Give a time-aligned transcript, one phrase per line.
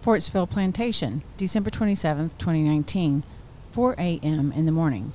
[0.00, 3.22] Fortsville Plantation, December 27th, 2019,
[3.72, 4.50] 4 a.m.
[4.52, 5.12] in the morning.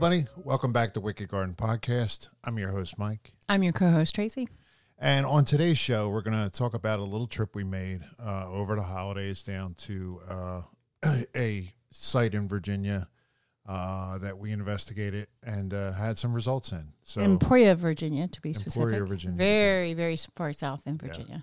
[0.00, 0.26] Everybody.
[0.44, 2.28] Welcome back to Wicked Garden Podcast.
[2.44, 3.32] I'm your host, Mike.
[3.48, 4.48] I'm your co host, Tracy.
[4.96, 8.48] And on today's show, we're going to talk about a little trip we made uh,
[8.48, 10.60] over the holidays down to uh,
[11.36, 13.08] a site in Virginia
[13.66, 16.92] uh, that we investigated and uh, had some results in.
[17.02, 19.08] So, Emporia, Virginia, to be Emporia, specific.
[19.08, 19.36] Virginia.
[19.36, 21.42] Very, very far south in Virginia.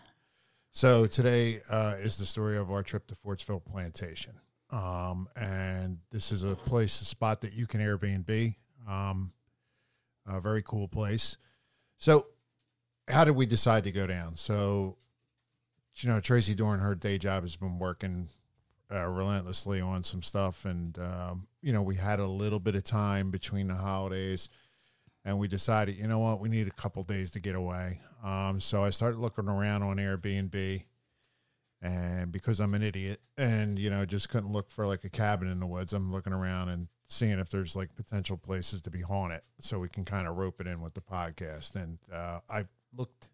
[0.72, 4.40] so today uh, is the story of our trip to Fortsville Plantation.
[4.76, 8.56] Um, and this is a place, a spot that you can Airbnb.
[8.88, 9.31] Um,
[10.28, 11.38] a very cool place.
[11.98, 12.28] So,
[13.08, 14.36] how did we decide to go down?
[14.36, 14.98] So,
[15.96, 18.28] you know, Tracy during her day job has been working
[18.92, 22.84] uh, relentlessly on some stuff, and um, you know, we had a little bit of
[22.84, 24.50] time between the holidays,
[25.23, 28.02] and we decided, you know what, we need a couple days to get away.
[28.23, 30.84] Um, so I started looking around on Airbnb,
[31.85, 35.51] and because I'm an idiot, and you know, just couldn't look for like a cabin
[35.51, 39.01] in the woods, I'm looking around and seeing if there's like potential places to be
[39.01, 41.75] haunted, so we can kind of rope it in with the podcast.
[41.75, 43.29] And uh, I looked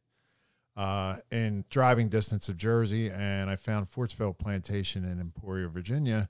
[0.76, 6.28] uh, in driving distance of Jersey, and I found Fortsville Plantation in Emporia, Virginia.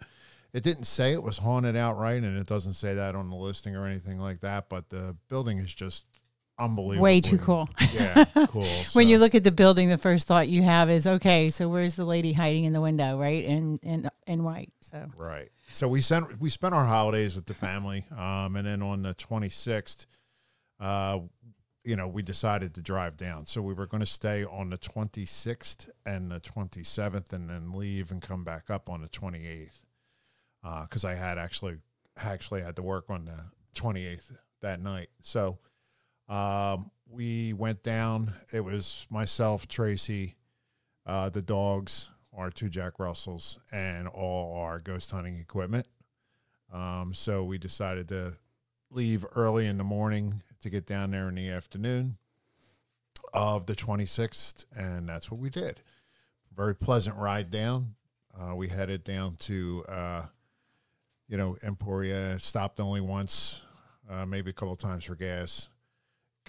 [0.54, 3.76] It didn't say it was haunted outright, and it doesn't say that on the listing
[3.76, 4.70] or anything like that.
[4.70, 6.06] But the building is just
[6.60, 7.04] unbelievable.
[7.04, 7.70] Way too cool.
[7.94, 8.68] Yeah, cool.
[8.94, 11.96] When you look at the building, the first thought you have is, okay, so where's
[11.96, 13.44] the lady hiding in the window, right?
[13.44, 14.72] In in in white.
[14.82, 15.50] So Right.
[15.72, 19.14] So we sent we spent our holidays with the family, um, and then on the
[19.14, 20.06] twenty sixth,
[20.80, 21.20] uh,
[21.84, 23.46] you know, we decided to drive down.
[23.46, 27.50] So we were going to stay on the twenty sixth and the twenty seventh, and
[27.50, 29.82] then leave and come back up on the twenty eighth,
[30.62, 31.78] because I had actually
[32.18, 33.40] actually had to work on the
[33.74, 35.10] twenty eighth that night.
[35.22, 35.58] So
[36.32, 38.34] um, we went down.
[38.54, 40.38] It was myself, Tracy,
[41.06, 45.86] uh, the dogs, our two Jack Russells, and all our ghost hunting equipment.
[46.74, 48.38] Um, so we decided to
[48.90, 52.18] leave early in the morning to get down there in the afternoon
[53.34, 55.82] of the 26th, and that's what we did.
[56.56, 57.96] Very pleasant ride down.
[58.40, 60.26] Uh, we headed down to, uh,
[61.28, 63.64] you know, Emporia, stopped only once,
[64.10, 65.68] uh, maybe a couple of times for gas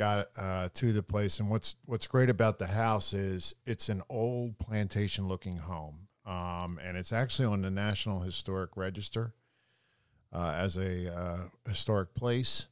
[0.03, 1.39] got uh, to the place.
[1.39, 6.81] And what's what's great about the house is it's an old plantation looking home, um,
[6.83, 9.33] and it's actually on the National Historic Register
[10.33, 12.67] uh, as a uh, historic place.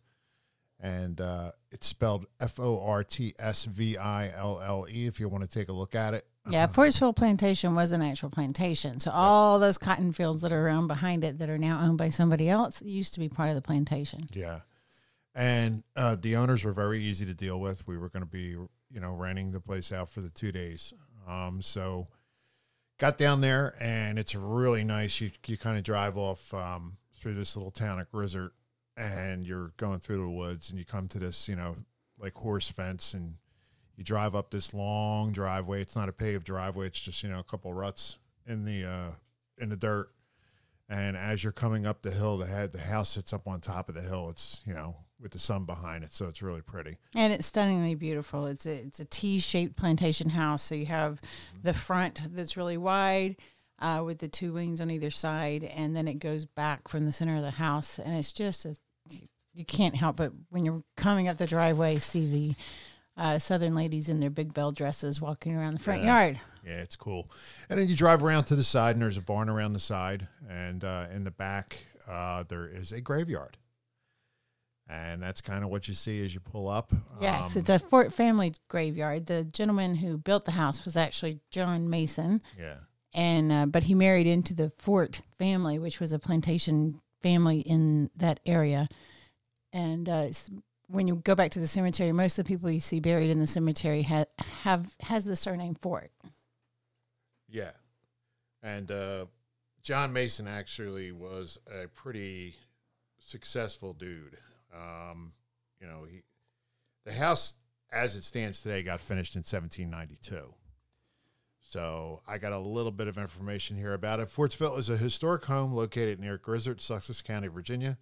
[0.83, 5.07] And uh, it's spelled F O R T S V I L L E.
[5.07, 8.31] If you want to take a look at it, yeah, Fortsville Plantation was an actual
[8.31, 8.99] plantation.
[8.99, 12.09] So all those cotton fields that are around behind it that are now owned by
[12.09, 14.27] somebody else used to be part of the plantation.
[14.33, 14.61] Yeah.
[15.35, 17.87] And uh, the owners were very easy to deal with.
[17.87, 18.57] We were going to be,
[18.91, 20.93] you know, renting the place out for the two days.
[21.29, 22.09] Um, so
[22.99, 25.21] got down there, and it's really nice.
[25.21, 28.53] You you kind of drive off um, through this little town of Grizzard,
[28.97, 31.77] and you're going through the woods, and you come to this, you know,
[32.19, 33.37] like horse fence, and
[33.97, 35.81] you drive up this long driveway.
[35.81, 39.10] It's not a paved driveway; it's just you know a couple ruts in the uh,
[39.59, 40.10] in the dirt.
[40.89, 43.89] And as you're coming up the hill, the head the house sits up on top
[43.89, 44.28] of the hill.
[44.28, 46.97] It's you know with the sun behind it, so it's really pretty.
[47.15, 48.47] And it's stunningly beautiful.
[48.47, 50.63] It's a it's a T shaped plantation house.
[50.63, 51.21] So you have
[51.63, 53.37] the front that's really wide,
[53.81, 57.13] uh, with the two wings on either side, and then it goes back from the
[57.13, 58.75] center of the house, and it's just a
[59.53, 62.55] you can't help but when you're coming up the driveway see the
[63.21, 66.07] uh, southern ladies in their big bell dresses walking around the front Yeah.
[66.07, 66.41] yard.
[66.65, 67.28] Yeah, it's cool.
[67.69, 70.28] And then you drive around to the side, and there's a barn around the side,
[70.49, 73.57] and uh, in the back uh, there is a graveyard.
[74.91, 76.92] And that's kind of what you see as you pull up.
[77.21, 79.27] Yes, Um, it's a Fort family graveyard.
[79.27, 82.75] The gentleman who built the house was actually John Mason, yeah,
[83.15, 88.10] and uh, but he married into the Fort family, which was a plantation family in
[88.16, 88.89] that area.
[89.72, 90.51] And uh, it's-
[90.89, 93.39] when you go back to the cemetery, most of the people you see buried in
[93.39, 94.25] the cemetery ha-
[94.65, 96.10] have has the surname Fort.
[97.48, 97.71] yeah,
[98.63, 99.27] and uh,
[99.83, 102.57] John Mason actually was a pretty
[103.21, 104.37] successful dude.
[104.75, 105.33] Um,
[105.81, 106.22] you know, he
[107.05, 107.55] the house
[107.93, 110.55] as it stands today got finished in 1792.
[111.61, 114.28] So I got a little bit of information here about it.
[114.28, 117.99] Fortsville is a historic home located near Grizzard, Sussex County, Virginia.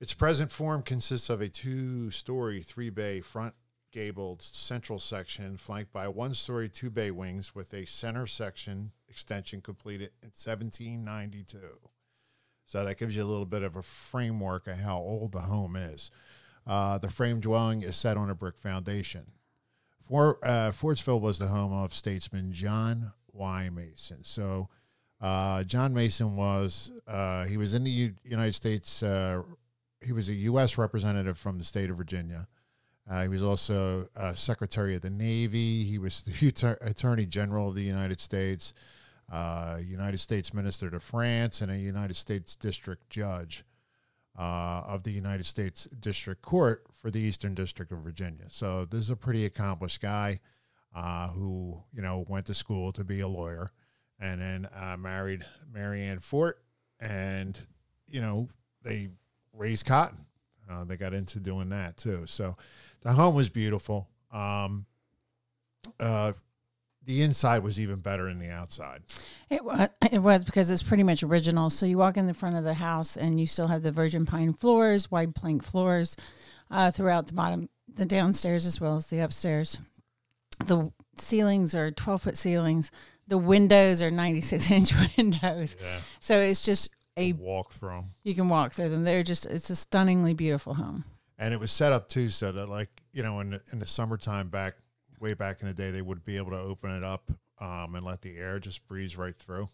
[0.00, 3.54] Its present form consists of a two-story, three-bay front
[3.92, 10.30] gabled central section flanked by one-story, two-bay wings with a center section extension completed in
[10.30, 11.58] 1792.
[12.64, 15.76] So that gives you a little bit of a framework of how old the home
[15.76, 16.10] is.
[16.66, 19.32] Uh, the frame dwelling is set on a brick foundation.
[20.08, 23.68] For, uh, Fortsville was the home of statesman John Y.
[23.72, 24.22] Mason.
[24.22, 24.68] So,
[25.20, 29.02] uh, John Mason was uh, he was in the U- United States.
[29.02, 29.42] Uh,
[30.04, 30.76] he was a U.S.
[30.76, 32.48] representative from the state of Virginia.
[33.08, 35.84] Uh, he was also Secretary of the Navy.
[35.84, 38.74] He was the Attorney General of the United States,
[39.32, 43.64] uh, United States Minister to France, and a United States District Judge
[44.38, 48.44] uh, of the United States District Court for the Eastern District of Virginia.
[48.48, 50.40] So this is a pretty accomplished guy
[50.94, 53.70] uh, who you know went to school to be a lawyer,
[54.20, 56.62] and then uh, married Marianne Fort,
[57.00, 57.58] and
[58.06, 58.50] you know
[58.82, 59.08] they
[59.54, 60.26] raised cotton.
[60.70, 62.24] Uh, they got into doing that too.
[62.26, 62.56] So
[63.00, 64.08] the home was beautiful.
[64.30, 64.84] Um,
[67.04, 69.02] the inside was even better than the outside.
[69.50, 71.70] It was it was because it's pretty much original.
[71.70, 74.26] So you walk in the front of the house and you still have the virgin
[74.26, 76.16] pine floors, wide plank floors
[76.70, 79.78] uh, throughout the bottom, the downstairs as well as the upstairs.
[80.66, 82.90] The ceilings are twelve foot ceilings.
[83.26, 85.76] The windows are ninety six inch windows.
[85.80, 89.04] Yeah, So it's just a walk through you can walk through them.
[89.04, 91.04] They're just it's a stunningly beautiful home.
[91.38, 93.86] and it was set up too so that like you know in the, in the
[93.86, 94.76] summertime back
[95.22, 97.30] way back in the day they would be able to open it up
[97.60, 99.68] um, and let the air just breeze right through.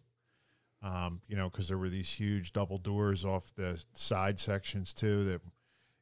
[0.80, 5.24] Um, you know because there were these huge double doors off the side sections too
[5.24, 5.40] that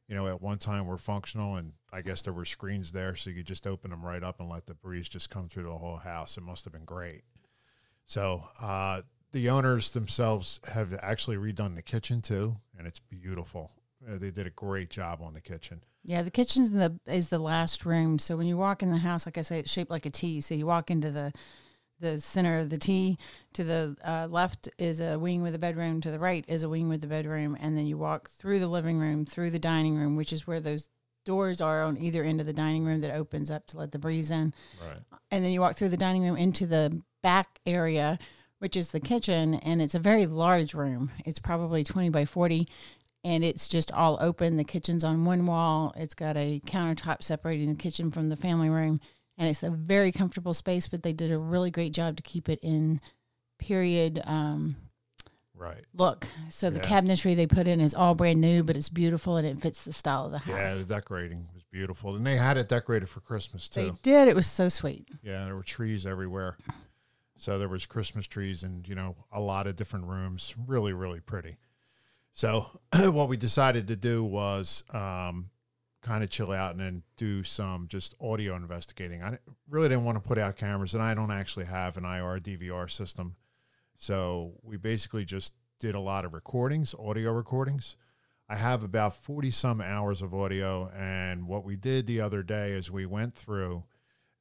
[0.07, 3.31] you know at one time were functional and i guess there were screens there so
[3.31, 5.71] you could just open them right up and let the breeze just come through the
[5.71, 6.37] whole house.
[6.37, 7.23] It must have been great.
[8.05, 9.01] So uh,
[9.31, 13.71] the owners themselves have actually redone the kitchen too and it's beautiful.
[14.07, 17.27] Uh, they did a great job on the kitchen Yeah, the kitchen's in the is
[17.27, 18.17] the last room.
[18.17, 20.39] So when you walk in the house, like I say, it's shaped like a T.
[20.39, 21.33] So you walk into the
[21.99, 23.17] the center of the T.
[23.53, 25.99] To the uh, left is a wing with a bedroom.
[26.01, 28.69] To the right is a wing with a bedroom, and then you walk through the
[28.69, 30.89] living room, through the dining room, which is where those
[31.25, 33.99] doors are on either end of the dining room that opens up to let the
[33.99, 34.53] breeze in.
[34.81, 35.01] Right.
[35.29, 38.17] And then you walk through the dining room into the back area,
[38.59, 41.11] which is the kitchen, and it's a very large room.
[41.25, 42.69] It's probably twenty by forty
[43.27, 44.55] and it's just all open.
[44.55, 45.91] The kitchen's on one wall.
[45.97, 48.99] It's got a countertop separating the kitchen from the family room,
[49.37, 50.87] and it's a very comfortable space.
[50.87, 53.01] But they did a really great job to keep it in
[53.59, 54.77] period um,
[55.53, 55.83] Right.
[55.93, 56.27] look.
[56.49, 56.83] So the Yeah.
[57.01, 59.91] cabinetry they put in is all brand new, but it's beautiful and it fits the
[59.93, 60.55] style of the house.
[60.55, 63.81] Yeah, the decorating was beautiful, and they had it decorated for Christmas too.
[63.81, 64.27] they did.
[64.27, 65.09] It was so sweet.
[65.23, 66.57] Yeah, there were trees everywhere.
[67.39, 70.55] So there was Christmas trees and you know a lot of different rooms.
[70.65, 71.57] Really, really pretty.
[72.37, 72.67] So
[73.09, 75.49] what we decided to do was um,
[76.03, 79.23] kind of chill out and then do some just audio investigating.
[79.23, 82.37] I really didn't want to put out cameras, and I don't actually have an IR
[82.37, 83.37] DVR system.
[83.95, 87.95] So we basically just did a lot of recordings, audio recordings.
[88.47, 90.91] I have about 40 some hours of audio.
[90.95, 93.81] And what we did the other day is we went through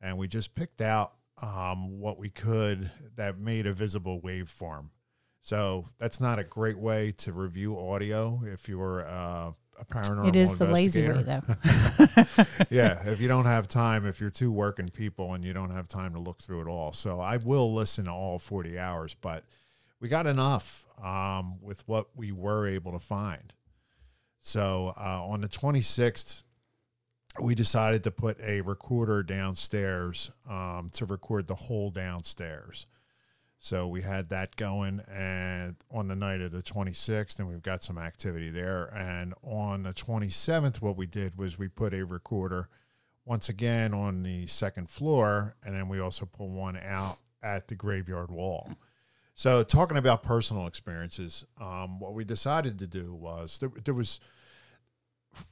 [0.03, 4.91] and we just picked out um, what we could that made a visible waveform.
[5.47, 10.35] So that's not a great way to review audio if you're uh, a paranormal it
[10.35, 11.41] is the lazy way, though.
[12.69, 15.87] yeah, if you don't have time, if you're two working people and you don't have
[15.87, 16.93] time to look through it all.
[16.93, 19.45] So I will listen to all 40 hours, but
[20.01, 23.53] we got enough um, with what we were able to find.
[24.41, 26.43] So uh, on the 26th,
[27.41, 32.89] we decided to put a recorder downstairs um, to record the whole downstairs.
[33.67, 37.83] So we had that going, and on the night of the 26th, and we've got
[37.83, 38.85] some activity there.
[38.95, 42.69] And on the 27th, what we did was we put a recorder
[43.25, 47.75] once again on the second floor, and then we also put one out at the
[47.75, 48.71] graveyard wall.
[49.35, 54.21] So, talking about personal experiences, um, what we decided to do was there, there was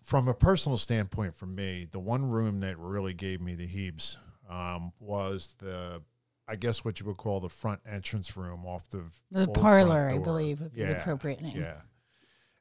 [0.04, 4.16] from a personal standpoint, for me, the one room that really gave me the heaves
[4.48, 6.00] um, was the,
[6.46, 10.18] I guess what you would call the front entrance room off the The parlor, I
[10.18, 11.56] believe, would be the Yeah, appropriate name.
[11.56, 11.80] Yeah,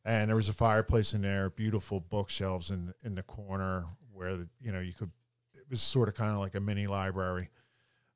[0.06, 4.50] and there was a fireplace in there, beautiful bookshelves in in the corner where the,
[4.60, 5.12] you know you could.
[5.54, 7.50] It was sort of kind of like a mini library.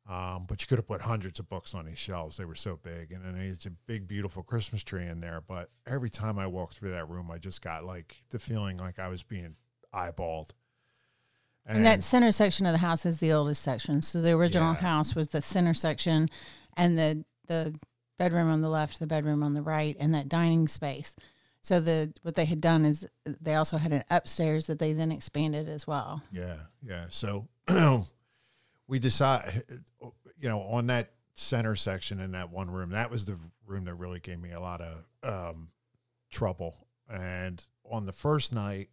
[0.10, 2.38] Um, but you could have put hundreds of books on these shelves.
[2.38, 3.12] They were so big.
[3.12, 5.42] And then it's a big, beautiful Christmas tree in there.
[5.46, 9.00] But every time I walked through that room, I just got like the feeling like
[9.00, 9.58] I was being
[9.94, 10.52] eyeballed.
[11.68, 14.02] And, that center section of the house is the oldest section.
[14.02, 14.80] So the original Yeah.
[14.80, 16.30] house was the center section,
[16.76, 17.78] and the the
[18.18, 21.16] bedroom on the left, the bedroom on the right, and that dining space.
[21.62, 25.12] So the what they had done is they also had an upstairs that they then
[25.12, 26.24] expanded as well.
[26.32, 27.06] Yeah, yeah.
[27.10, 27.48] So
[28.88, 29.64] we decide,
[30.40, 33.96] you know, on that center section in that one room, that was the room that
[33.96, 35.70] really gave me a lot of um,
[36.32, 36.88] trouble.
[37.10, 38.90] And on the first night,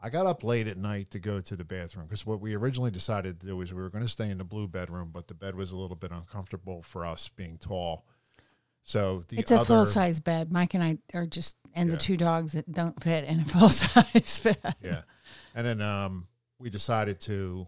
[0.00, 2.90] I got up late at night to go to the bathroom because what we originally
[2.90, 5.34] decided to do was we were going to stay in the blue bedroom, but the
[5.34, 8.04] bed was a little bit uncomfortable for us being tall.
[8.82, 10.52] So the it's a full size bed.
[10.52, 11.94] Mike and I are just and Yeah.
[11.94, 14.74] the two dogs that don't fit in a full size bed.
[14.82, 15.02] yeah.
[15.54, 17.66] And then um, we decided to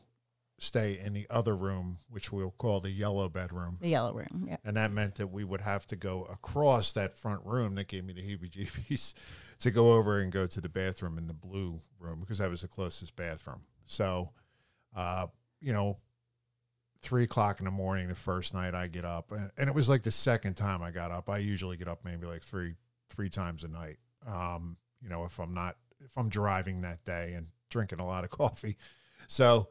[0.58, 3.78] stay in the other room, which we'll call the yellow bedroom.
[3.80, 4.46] The yellow room.
[4.48, 4.56] Yeah.
[4.64, 8.04] And that meant that we would have to go across that front room that gave
[8.04, 9.14] me the heebie jeebies
[9.60, 12.62] to go over and go to the bathroom in the blue room because that was
[12.62, 13.62] the closest bathroom.
[13.86, 14.30] So,
[14.96, 15.26] uh,
[15.60, 15.98] you know,
[17.02, 19.88] three o'clock in the morning, the first night I get up, and, and it was
[19.88, 21.30] like the second time I got up.
[21.30, 22.74] I usually get up maybe like three,
[23.08, 23.98] three times a night.
[24.26, 28.24] Um, you know, if I'm not, if I'm driving that day and drinking a lot
[28.24, 28.76] of coffee.
[29.28, 29.68] So,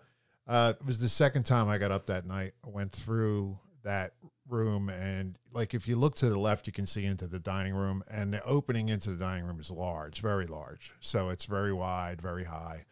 [0.48, 2.54] uh, it was the second time I got up that night.
[2.66, 4.14] I went through that
[4.48, 7.74] room, and like if you look to the left, you can see into the dining
[7.76, 10.94] room, and the opening into the dining room is large, very large.
[11.02, 12.86] So it's very wide, very high.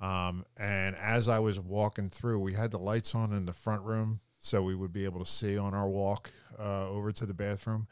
[0.00, 3.82] Um, and as I was walking through, we had the lights on in the front
[3.82, 7.34] room, so we would be able to see on our walk uh, over to the
[7.34, 7.86] bathroom.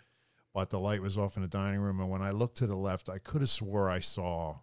[0.55, 2.75] But the light was off in the dining room, and when I looked to the
[2.75, 4.57] left, I could have swore I saw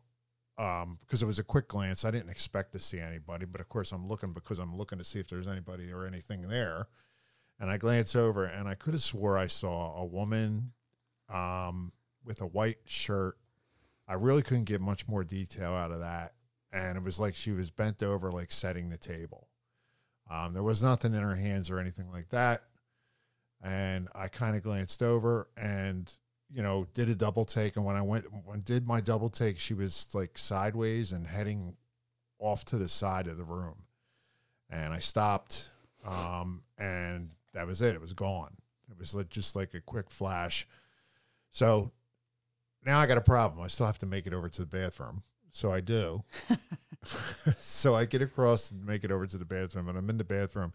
[0.57, 2.05] um, because it was a quick glance.
[2.05, 5.03] I didn't expect to see anybody, but of course I'm looking because I'm looking to
[5.03, 6.87] see if there's anybody or anything there.
[7.59, 10.73] And I glance over, and I could have swore I saw a woman
[11.33, 11.93] um,
[12.23, 13.37] with a white shirt.
[14.07, 16.33] I really couldn't get much more detail out of that,
[16.73, 19.47] and it was like she was bent over, like setting the table.
[20.29, 22.63] Um, there was nothing in her hands or anything like that.
[23.63, 26.11] And I kind of glanced over and
[26.53, 29.59] you know, did a double take, and when I went, when did my double take,
[29.59, 31.75] she was like sideways and heading
[32.39, 33.83] off to the side of the room,
[34.69, 35.69] and I stopped,
[36.05, 37.95] um, and that was it.
[37.95, 38.55] It was gone.
[38.89, 40.67] It was like, just like a quick flash.
[41.49, 41.91] So
[42.85, 43.63] now I got a problem.
[43.63, 46.23] I still have to make it over to the bathroom, so I do.
[47.57, 50.23] so I get across and make it over to the bathroom, and I'm in the
[50.23, 50.73] bathroom,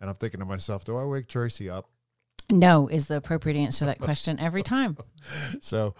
[0.00, 1.88] and I'm thinking to myself, do I wake Tracy up?
[2.50, 4.96] No is the appropriate answer to that question every time.
[5.60, 5.94] so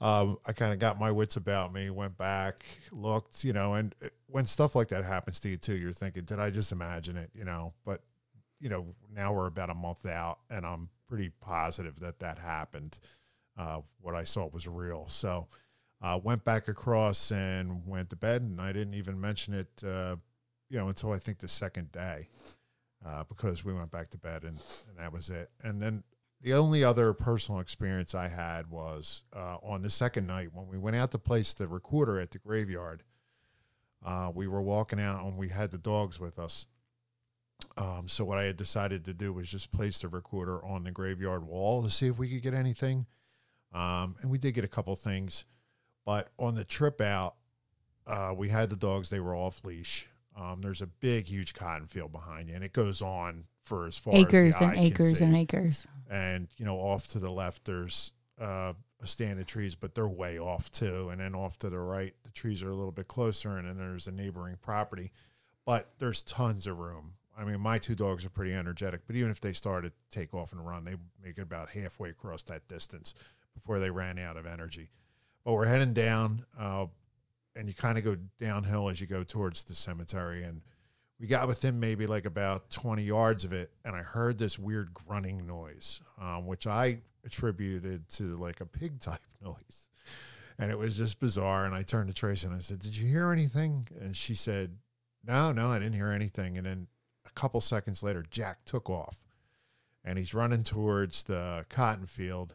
[0.00, 2.56] um, I kind of got my wits about me, went back,
[2.90, 3.94] looked, you know, and
[4.26, 7.30] when stuff like that happens to you too, you're thinking, did I just imagine it,
[7.34, 7.74] you know?
[7.84, 8.00] But
[8.58, 12.98] you know, now we're about a month out, and I'm pretty positive that that happened.
[13.58, 15.08] Uh, what I saw was real.
[15.08, 15.48] So
[16.00, 20.16] uh, went back across and went to bed, and I didn't even mention it, uh,
[20.70, 22.28] you know, until I think the second day.
[23.04, 25.50] Uh, because we went back to bed and, and that was it.
[25.64, 26.04] And then
[26.40, 30.78] the only other personal experience I had was uh, on the second night when we
[30.78, 33.02] went out to place the recorder at the graveyard.
[34.04, 36.66] Uh, we were walking out and we had the dogs with us.
[37.76, 40.90] Um, so what I had decided to do was just place the recorder on the
[40.90, 43.06] graveyard wall to see if we could get anything.
[43.72, 45.44] Um, and we did get a couple things,
[46.04, 47.36] but on the trip out,
[48.06, 50.08] uh, we had the dogs; they were off leash.
[50.36, 53.96] Um, there's a big, huge cotton field behind you, and it goes on for as
[53.96, 55.86] far acres and acres and acres.
[56.10, 60.08] and you know off to the left there's uh, a stand of trees but they're
[60.08, 61.10] way off too.
[61.10, 63.76] And then off to the right the trees are a little bit closer and then
[63.76, 65.12] there's a neighboring property.
[65.64, 67.12] But there's tons of room.
[67.38, 70.34] I mean my two dogs are pretty energetic but even if they started to take
[70.34, 73.14] off and run they make it about halfway across that distance
[73.54, 74.88] before they ran out of energy.
[75.44, 76.86] But we're heading down uh,
[77.56, 80.62] and you kind of go downhill as you go towards the cemetery and
[81.20, 84.92] we got within maybe like about 20 yards of it and i heard this weird
[84.94, 89.86] grunting noise um, which i attributed to like a pig type noise.
[90.58, 93.08] And it was just bizarre and i turned to tracy and i said did you
[93.08, 93.86] hear anything?
[94.00, 94.76] And she said
[95.24, 96.56] no no i didn't hear anything.
[96.56, 96.86] And then
[97.26, 99.20] a couple seconds later jack took off
[100.04, 102.54] and he's running towards the cotton field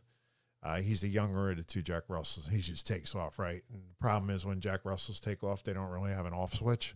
[0.67, 2.49] Uh, he's the younger of the two Jack Russells.
[2.49, 3.63] He just takes off, right?
[3.71, 6.53] And the problem is when Jack Russells take off, they don't really have an off
[6.53, 6.93] switch.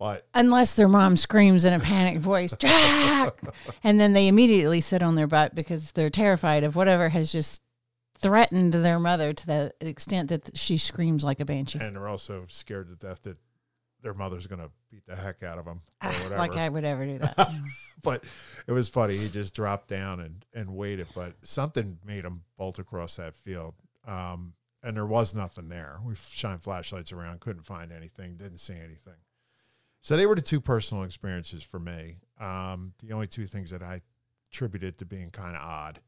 [0.00, 3.34] But Unless their mom screams in a panicked voice, Jack!
[3.84, 7.62] and then they immediately sit on their butt because they're terrified of whatever has just
[8.18, 11.78] threatened their mother to the extent that she screams like a banshee.
[11.78, 13.38] and they're also scared to death that
[14.02, 16.36] their mother's going to beat the heck out of them or Ah, whatever.
[16.36, 17.50] like I would ever do that.
[18.02, 18.24] but
[18.66, 19.16] it was funny.
[19.16, 23.74] He just dropped down and, and waited, but something made him bolt across that field.
[24.06, 25.98] Um, and there was nothing there.
[26.04, 29.16] We shined flashlights around, couldn't find anything, didn't see anything.
[30.00, 32.18] So they were the two personal experiences for me.
[32.40, 34.00] Um, the only two things that I
[34.50, 36.00] attributed to being kind of odd.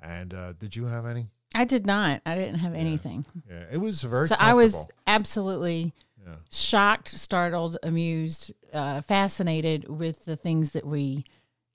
[0.00, 1.26] And uh, did you have any?
[1.54, 2.22] I did not.
[2.24, 3.26] I didn't have anything.
[3.50, 4.28] Yeah, it was very.
[4.28, 5.92] So I was absolutely
[6.26, 6.34] Yeah.
[6.50, 11.24] shocked, startled, amused, uh, fascinated with the things that we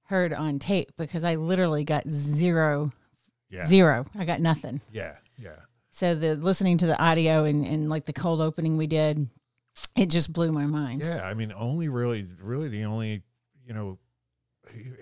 [0.08, 2.92] heard on tape because I literally got zero,
[3.50, 3.66] Yeah.
[3.66, 4.06] zero.
[4.16, 4.82] I got nothing.
[4.92, 5.16] Yeah.
[5.38, 5.56] Yeah.
[5.92, 9.28] So the listening to the audio and, and like the cold opening we did,
[9.96, 11.02] it just blew my mind.
[11.02, 13.22] Yeah, I mean, only really, really the only,
[13.66, 13.98] you know,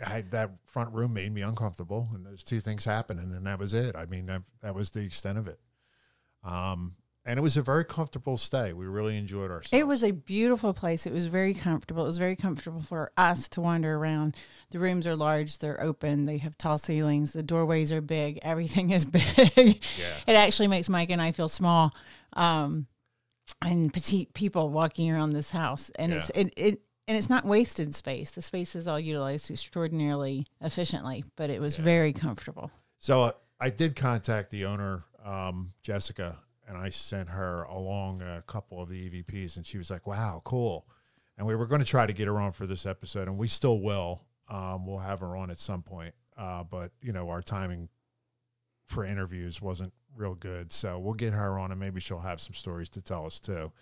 [0.06, 3.60] I, that front room made me uncomfortable, and those two things happened, and then that
[3.60, 3.96] was it.
[3.96, 5.60] I mean, that, that was the extent of it.
[6.44, 8.74] Um, and it was a very comfortable stay.
[8.74, 9.74] We really enjoyed ourselves.
[9.74, 11.06] It was a beautiful place.
[11.06, 12.04] It was very comfortable.
[12.04, 14.36] It was very comfortable for us to wander around.
[14.72, 18.92] The rooms are large, they're open, they have tall ceilings, the doorways are big, everything
[18.92, 19.84] is big.
[19.98, 20.16] Yeah.
[20.28, 21.94] It actually makes Mike and I feel small
[22.34, 22.88] um,
[23.62, 25.92] and petite people walking around this house.
[25.92, 28.32] And it's it, it and it's not wasted space.
[28.32, 32.72] The space is all utilized extraordinarily efficiently, but it was very comfortable.
[33.00, 36.40] So uh, I did contact the owner, um, Jessica,
[36.72, 40.42] and I sent her along a couple of the EVPs, and she was like, "Wow,
[40.46, 40.88] cool."
[41.38, 43.48] And we were going to try to get her on for this episode, and we
[43.48, 44.24] still will.
[44.48, 47.90] Um, we'll have her on at some point, uh, but you know our timing
[48.86, 52.54] for interviews wasn't real good, so we'll get her on, and maybe she'll have some
[52.54, 53.74] stories to tell us too.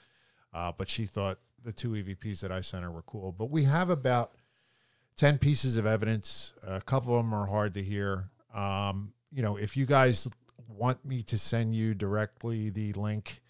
[0.51, 3.31] Uh, but she thought the two EVPs that I sent her were cool.
[3.31, 4.31] But we have about
[5.17, 6.53] 10 pieces of evidence.
[6.65, 8.29] A couple of them are hard to hear.
[8.51, 10.27] Um, you know, if you guys
[10.69, 13.41] want me to send you directly the link,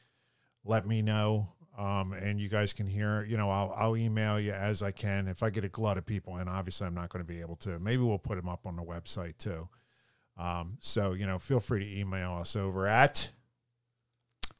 [0.63, 1.49] let me know.
[1.77, 5.29] Um, and you guys can hear, you know, I'll, I'll email you as I can.
[5.29, 7.55] If I get a glut of people, and obviously I'm not going to be able
[7.57, 9.69] to, maybe we'll put them up on the website too.
[10.37, 13.31] Um, so, you know, feel free to email us over at,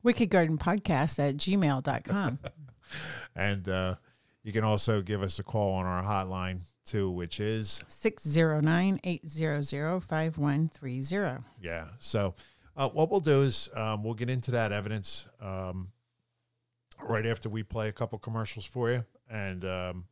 [0.02, 2.40] Wicked Garden Podcast at gmail.com.
[3.36, 3.96] and uh,
[4.44, 10.02] you can also give us a call on our hotline too, which is 609 800
[10.02, 11.44] 5130.
[11.62, 11.86] Yeah.
[12.00, 12.36] So
[12.76, 15.90] uh, what we'll do is um, we'll get into that evidence um,
[17.02, 20.06] right after we play a couple commercials for you, and um,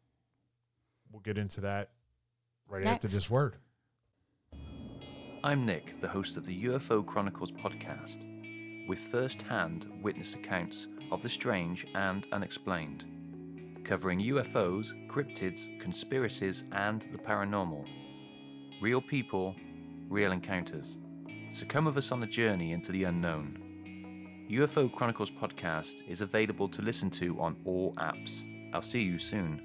[1.12, 1.90] we'll get into that
[2.68, 3.56] right after this word.
[5.44, 8.26] I'm Nick, the host of the UFO Chronicles podcast,
[8.88, 13.06] with first hand witnessed accounts of the strange and unexplained,
[13.88, 17.86] covering UFOs, cryptids, conspiracies, and the paranormal.
[18.82, 19.56] Real people,
[20.10, 20.98] real encounters.
[21.50, 24.48] So come with us on the journey into the unknown.
[24.52, 28.44] UFO Chronicles podcast is available to listen to on all apps.
[28.74, 29.62] I'll see you soon.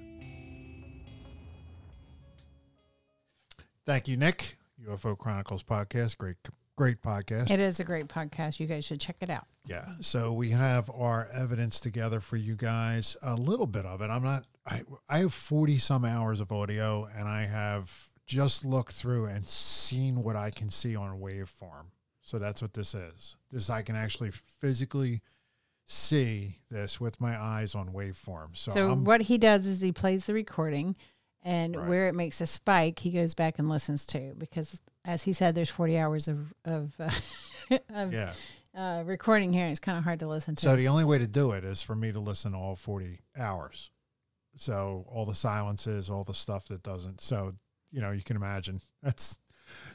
[3.85, 4.57] Thank you, Nick.
[4.87, 6.37] UFO Chronicles podcast, great,
[6.75, 7.51] great podcast.
[7.51, 8.59] It is a great podcast.
[8.59, 9.45] You guys should check it out.
[9.65, 9.85] Yeah.
[10.01, 13.15] So we have our evidence together for you guys.
[13.21, 14.09] A little bit of it.
[14.09, 14.45] I'm not.
[14.65, 19.47] I I have 40 some hours of audio, and I have just looked through and
[19.47, 21.87] seen what I can see on waveform.
[22.21, 23.35] So that's what this is.
[23.51, 25.21] This I can actually physically
[25.85, 28.55] see this with my eyes on waveform.
[28.55, 30.95] So, So, what he does is he plays the recording,
[31.41, 31.87] and Right.
[31.89, 35.55] where it makes a spike, he goes back and listens to because, as he said,
[35.55, 37.11] there's 40 hours of of, uh,
[37.93, 38.33] of yeah.
[38.75, 40.61] uh, recording here, and it's kind of hard to listen to.
[40.61, 43.19] So the only way to do it is for me to listen to all 40
[43.37, 43.91] hours.
[44.55, 47.21] So all the silences, all the stuff that doesn't.
[47.21, 47.53] So,
[47.91, 49.37] you know, you can imagine that's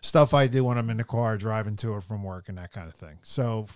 [0.01, 2.73] stuff I do when I'm in the car driving to or from work and that
[2.73, 3.19] kind of thing.
[3.23, 3.67] So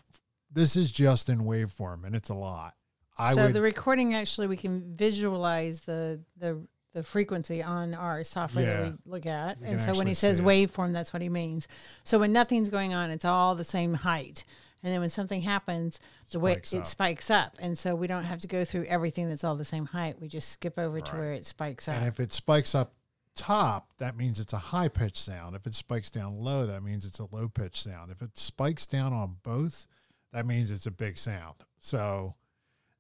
[0.51, 2.75] this is just in waveform and it's a lot.
[3.16, 8.22] I so would, the recording actually, we can visualize the the the frequency on our
[8.24, 8.81] software Yeah.
[8.83, 11.66] that we look at, and so when he says waveform, that's what he means.
[12.05, 14.44] So when nothing's going on, it's all the same height.
[14.85, 16.00] And then when something happens,
[16.33, 16.87] the way it up.
[16.87, 19.87] spikes up, and so we don't have to go through everything that's all the same
[19.87, 20.20] height.
[20.20, 21.96] We just skip over to where it spikes up.
[21.96, 22.94] and if it spikes up
[23.37, 25.55] top, that means it's a high pitched sound.
[25.57, 28.11] If it spikes down low, that means it's a low pitched sound.
[28.11, 29.87] If it spikes down on both,
[30.33, 31.55] that means it's a big sound.
[31.78, 32.35] So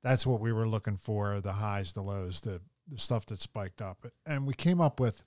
[0.02, 3.80] that's what we were looking for the highs, the lows, the, the stuff that spiked
[3.80, 4.06] up.
[4.26, 5.24] And we came up with,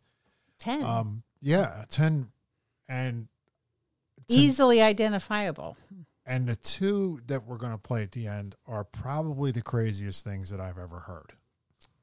[0.60, 0.84] Ten.
[0.84, 2.30] um, yeah, 10.
[2.88, 3.28] And
[4.28, 5.78] easily identifiable.
[6.26, 10.24] And the two that we're going to play at the end are probably the craziest
[10.24, 11.34] things that I've ever heard.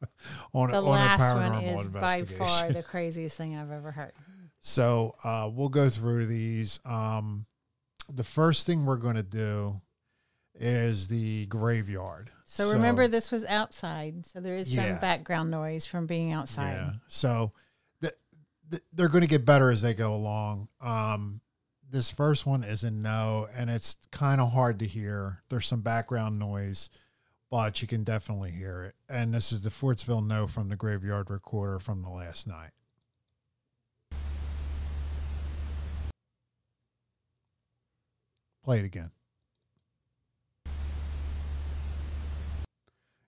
[0.53, 3.71] on, The a, on a last paranormal one is by far the craziest thing I've
[3.71, 4.13] ever heard.
[4.61, 6.79] So uh, we'll go through these.
[6.85, 7.47] Um,
[8.13, 9.81] the first thing we're going to do
[10.55, 12.31] is the graveyard.
[12.53, 14.91] So, remember, this was outside, so there is Yeah.
[14.93, 16.75] some background noise from being outside.
[16.75, 16.93] Yeah.
[17.09, 17.53] So
[18.03, 18.13] th-
[18.71, 20.69] th- they're going to get better as they go along.
[20.79, 21.41] Um,
[21.89, 25.43] this first one is a no, and it's kind of hard to hear.
[25.49, 26.91] There's some background noise,
[27.49, 28.97] but you can definitely hear it.
[29.09, 32.73] And this is the Fortsville no from the graveyard recorder from the last night.
[38.63, 39.11] Play it again.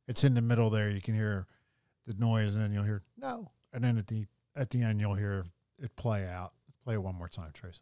[0.06, 0.90] It's in the middle there.
[0.90, 1.46] You can hear
[2.06, 5.14] the noise, and then you'll hear no, and then at the at the end you'll
[5.14, 5.44] hear
[5.78, 6.52] it play out.
[6.84, 7.80] Play it one more time, Trace.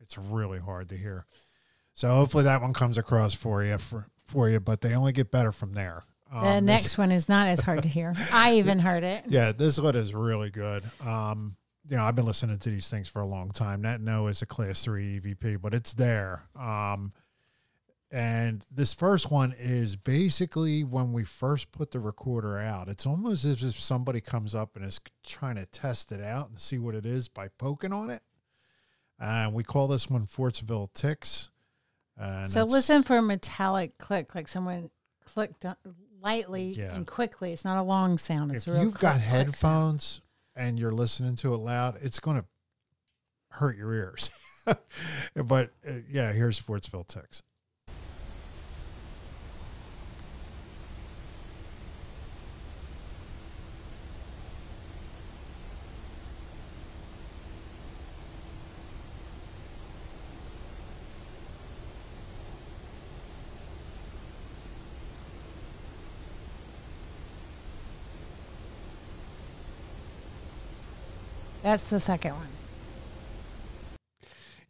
[0.00, 1.26] It's really hard to hear.
[1.94, 5.30] So hopefully that one comes across for you for for you, but they only get
[5.30, 6.02] better from there.
[6.30, 8.14] The Um, this- next one is not as hard to hear.
[8.32, 9.24] I even heard it.
[9.28, 10.82] yeah, this one is really good.
[11.00, 11.56] Um,
[11.88, 13.82] you know, I've been listening to these things for a long time.
[13.82, 16.44] That no is a class three EVP, but it's there.
[16.58, 17.12] Um,
[18.10, 22.88] and this first one is basically when we first put the recorder out.
[22.88, 26.58] It's almost as if somebody comes up and is trying to test it out and
[26.60, 28.22] see what it is by poking on it.
[29.18, 31.50] And we call this one Fortsville Ticks.
[32.16, 34.90] And So listen for a metallic click, like someone
[35.24, 35.64] clicked
[36.20, 36.94] lightly Yeah.
[36.94, 37.52] and quickly.
[37.52, 38.52] It's not a long sound.
[38.52, 40.20] It's if you've click, got headphones
[40.54, 42.46] and you're listening to it loud, it's going to
[43.50, 44.30] hurt your ears.
[44.66, 47.42] but uh, yeah, here's Fortsville Ticks.
[71.64, 72.46] That's the second one.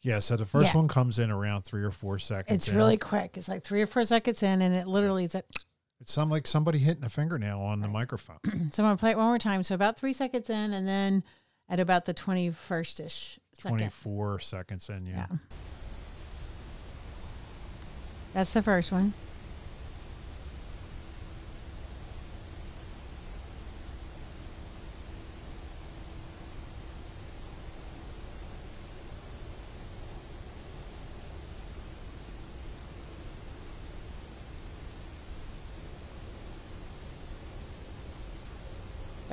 [0.00, 0.78] Yeah, so the first Yeah.
[0.80, 2.54] one comes in around three or four seconds.
[2.54, 2.76] It's in.
[2.76, 3.37] really quick.
[3.37, 5.35] It's like three or four seconds in, and it literally is.
[5.35, 5.44] At,
[6.00, 8.38] It's some like somebody hitting a fingernail on the microphone.
[8.44, 9.64] so I'm gonna play it one more time.
[9.64, 11.24] So about three seconds in, and then
[11.68, 13.78] at about the twenty first ish second.
[13.78, 15.26] 24 seconds in, yeah.
[15.30, 15.37] Yeah.
[18.35, 19.14] That's the first one.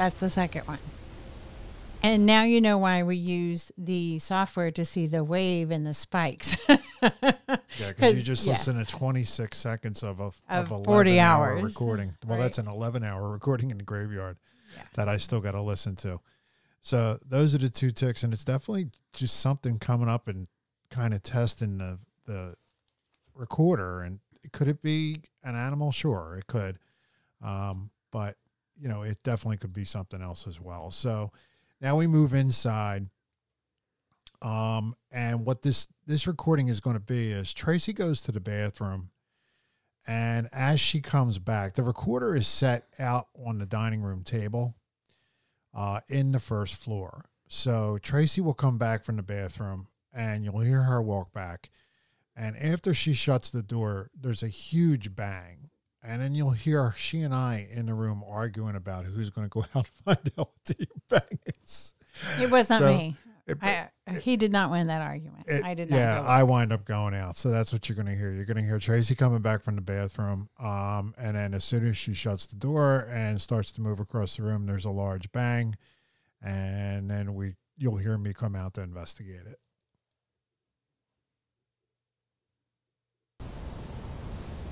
[0.01, 0.79] That's the second one.
[2.01, 5.93] And now you know why we use the software to see the wave and the
[5.93, 6.57] spikes.
[7.79, 8.53] Yeah, because you just yeah.
[8.53, 12.15] listen to 26 seconds of a Of of 40 11 hour recording.
[12.25, 12.43] Well, Right.
[12.43, 14.37] that's an 11 hour recording in the graveyard
[14.75, 14.83] Yeah.
[14.95, 16.19] that I still got to listen to.
[16.81, 20.47] So those are the two ticks, and it's definitely just something coming up and
[20.91, 22.55] kind of testing the the
[23.35, 24.01] recorder.
[24.01, 24.19] And
[24.51, 25.91] could it be an animal?
[25.91, 26.77] Sure, it could.
[27.41, 28.35] Um, but
[28.81, 30.89] you know, it definitely could be something else as well.
[30.89, 31.31] So
[31.79, 33.07] now we move inside.
[34.41, 38.39] Um, and what this this recording is going to be is Tracy goes to the
[38.39, 39.11] bathroom,
[40.07, 44.75] and as she comes back, the recorder is set out on the dining room table,
[45.75, 47.25] uh, in the first floor.
[47.47, 51.69] So Tracy will come back from the bathroom, and you'll hear her walk back.
[52.35, 55.69] And after she shuts the door, there's a huge bang.
[56.03, 59.49] And then you'll hear she and I in the room arguing about who's going to
[59.49, 61.93] go out and find out what the bang is.
[62.39, 63.17] It was not So, me.
[63.47, 63.89] It- I,
[64.21, 65.45] he did not win that argument.
[65.47, 65.97] it- I did not.
[65.97, 67.37] Yeah, I wind up going out.
[67.37, 68.31] So that's what you're going to hear.
[68.31, 70.49] You're going to hear Tracy coming back from the bathroom.
[70.59, 74.37] Um, and then as soon as she shuts the door and starts to move across
[74.37, 75.75] the room, there's a large bang.
[76.41, 79.57] And then we, you'll hear me come out to investigate it.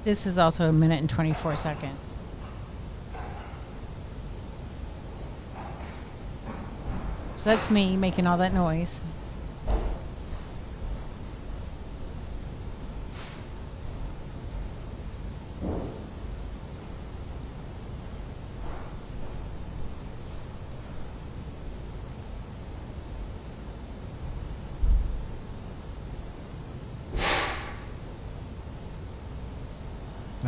[0.09, 2.13] This is also a minute and 24 seconds.
[7.37, 9.01] So that's me making all that noise.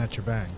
[0.01, 0.49] That's your bang.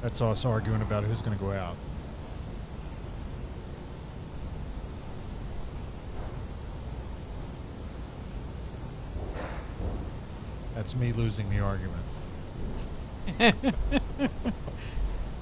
[0.00, 1.76] That's us arguing about who's going to go out.
[10.90, 12.02] That's me losing the argument.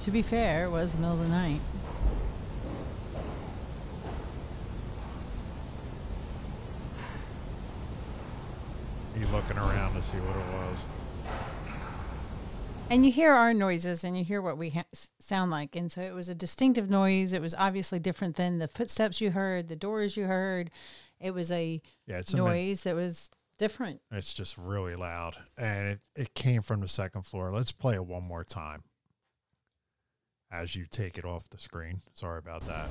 [0.01, 1.59] To be fair, it was the middle of the night.
[9.19, 10.85] You looking around to see what it was.
[12.91, 14.85] And you hear our noises and you hear what we ha-
[15.19, 15.75] sound like.
[15.75, 17.33] And so it was a distinctive noise.
[17.33, 20.71] It was obviously different than the footsteps you heard, the doors you heard.
[21.19, 24.01] It was a Yeah, a min- noise that was different.
[24.09, 25.37] It's just really loud.
[25.55, 27.51] And it, it came from the second floor.
[27.51, 28.83] Let's play it one more time
[30.51, 32.01] as you take it off the screen.
[32.13, 32.89] Sorry about that.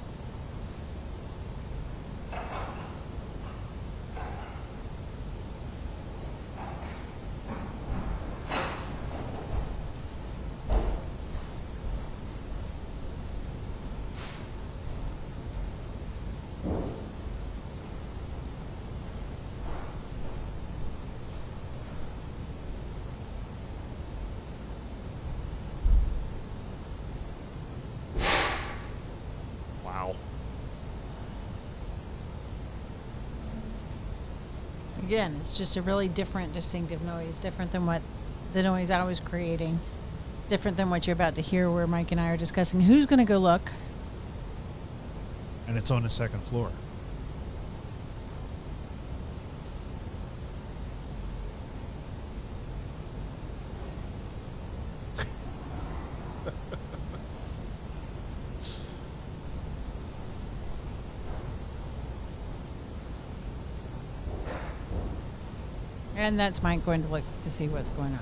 [29.84, 30.14] Wow.
[35.08, 38.02] Again, it's just a really different, distinctive noise, different than what
[38.52, 39.80] the noise I was creating.
[40.36, 43.06] It's different than what you're about to hear, where Mike and I are discussing who's
[43.06, 43.72] going to go look.
[45.66, 46.72] And it's on the second floor.
[66.28, 68.20] And that's Mike going to look to see what's going on.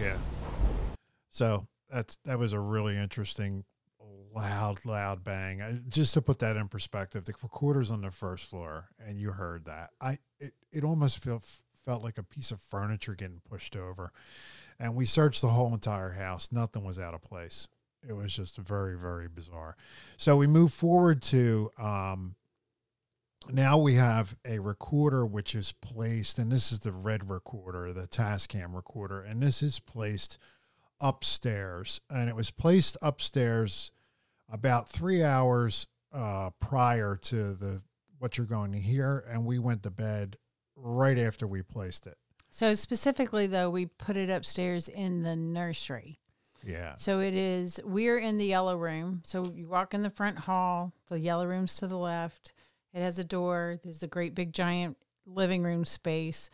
[0.00, 0.16] Yeah.
[1.30, 3.62] So that's that was a really interesting,
[4.34, 5.62] loud, loud bang.
[5.62, 9.30] I, just to put that in perspective, the recorder's on the first floor, and you
[9.30, 9.90] heard that.
[10.00, 11.44] I it, it almost felt
[11.84, 14.10] felt like a piece of furniture getting pushed over,
[14.80, 16.50] and we searched the whole entire house.
[16.50, 17.68] Nothing was out of place.
[18.02, 19.76] It was just very very bizarre.
[20.16, 22.34] So we move forward to um,
[23.52, 28.06] now we have a recorder which is placed, and this is the red recorder, the
[28.06, 30.38] Tascam recorder, and this is placed
[31.00, 33.92] upstairs, and it was placed upstairs
[34.50, 37.82] about three hours uh, prior to the
[38.18, 40.36] what you're going to hear, and we went to bed
[40.76, 42.16] right after we placed it.
[42.50, 46.20] So, specifically, though, we put it upstairs in the nursery.
[46.66, 49.20] Yeah, So it is, we're in the yellow room.
[49.24, 52.52] So you walk in the front hall, the yellow room's to the left.
[52.94, 53.78] It has a door.
[53.82, 56.48] There's a great big giant living room space.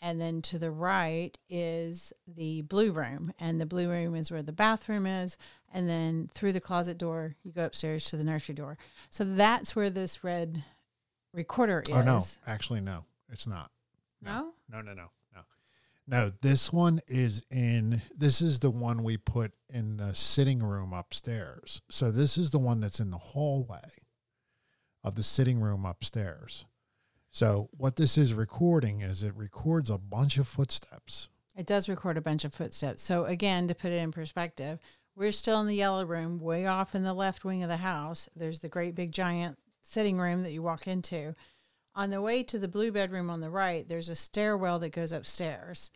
[0.00, 3.32] And then to the right is the blue room.
[3.38, 5.36] And the blue room is where the bathroom is.
[5.72, 8.78] And then through the closet door, you go upstairs to the nursery door.
[9.10, 10.64] So that's where this red
[11.32, 11.94] recorder is.
[11.94, 13.70] Oh no, actually no, it's not.
[14.22, 14.52] No?
[14.70, 15.40] No, no, no, no.
[16.06, 20.92] No, this one is in this is the one we put in the sitting room
[20.92, 21.80] upstairs.
[21.88, 24.03] So this is the one that's in the hallway
[25.04, 26.64] of the sitting room upstairs.
[27.30, 31.28] So what this is recording is it records a bunch of footsteps.
[31.56, 33.02] It does record a bunch of footsteps.
[33.02, 34.80] So again, to put it in perspective,
[35.14, 38.28] we're still in the yellow room, way off in the left wing of the house.
[38.34, 41.34] There's the great big giant sitting room that you walk into.
[41.94, 45.12] On the way to the blue bedroom on the right, there's a stairwell that goes
[45.12, 45.90] upstairs.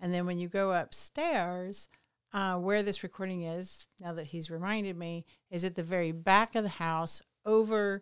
[0.00, 1.88] And then when you go upstairs,
[2.32, 6.54] uh, where this recording is, now that he's reminded me, is at the very back
[6.54, 8.00] of the house over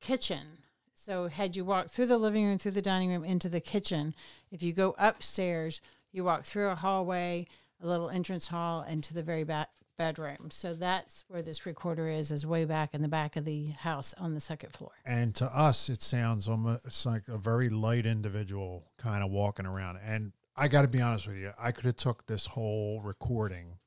[0.00, 0.58] kitchen.
[0.94, 4.14] So, had you walked through the living room, through the dining room, into the kitchen,
[4.50, 5.80] if you go upstairs,
[6.12, 7.46] you walk through a hallway,
[7.80, 10.50] a little entrance hall, into the very back bedroom.
[10.50, 14.12] So, that's where this recorder is, is way back in the back of the house
[14.18, 14.90] on the second floor.
[15.06, 19.98] And to us, it sounds almost like a very light individual kind of walking around.
[20.04, 23.77] And I got to be honest with you, I could have took this whole recording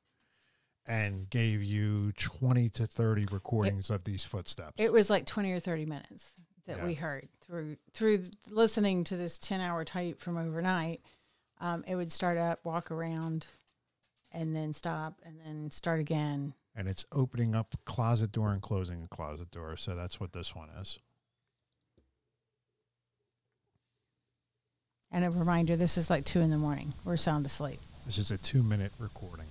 [0.86, 4.72] and gave you 20 to 30 recordings of these footsteps.
[4.78, 6.32] It was like 20 or 30 minutes
[6.66, 6.86] that Yeah.
[6.86, 11.00] we heard through through listening to this 10 hour tape from overnight.
[11.60, 13.46] Um, it would start up, walk around,
[14.32, 16.54] and then stop, and then start again.
[16.74, 19.76] and it's opening up closet door and closing a closet door.
[19.76, 20.98] So that's what this one is.
[25.10, 26.94] And a reminder this is like 2 in the morning.
[27.04, 27.78] We're sound asleep.
[28.06, 29.46] This is a two minute recording.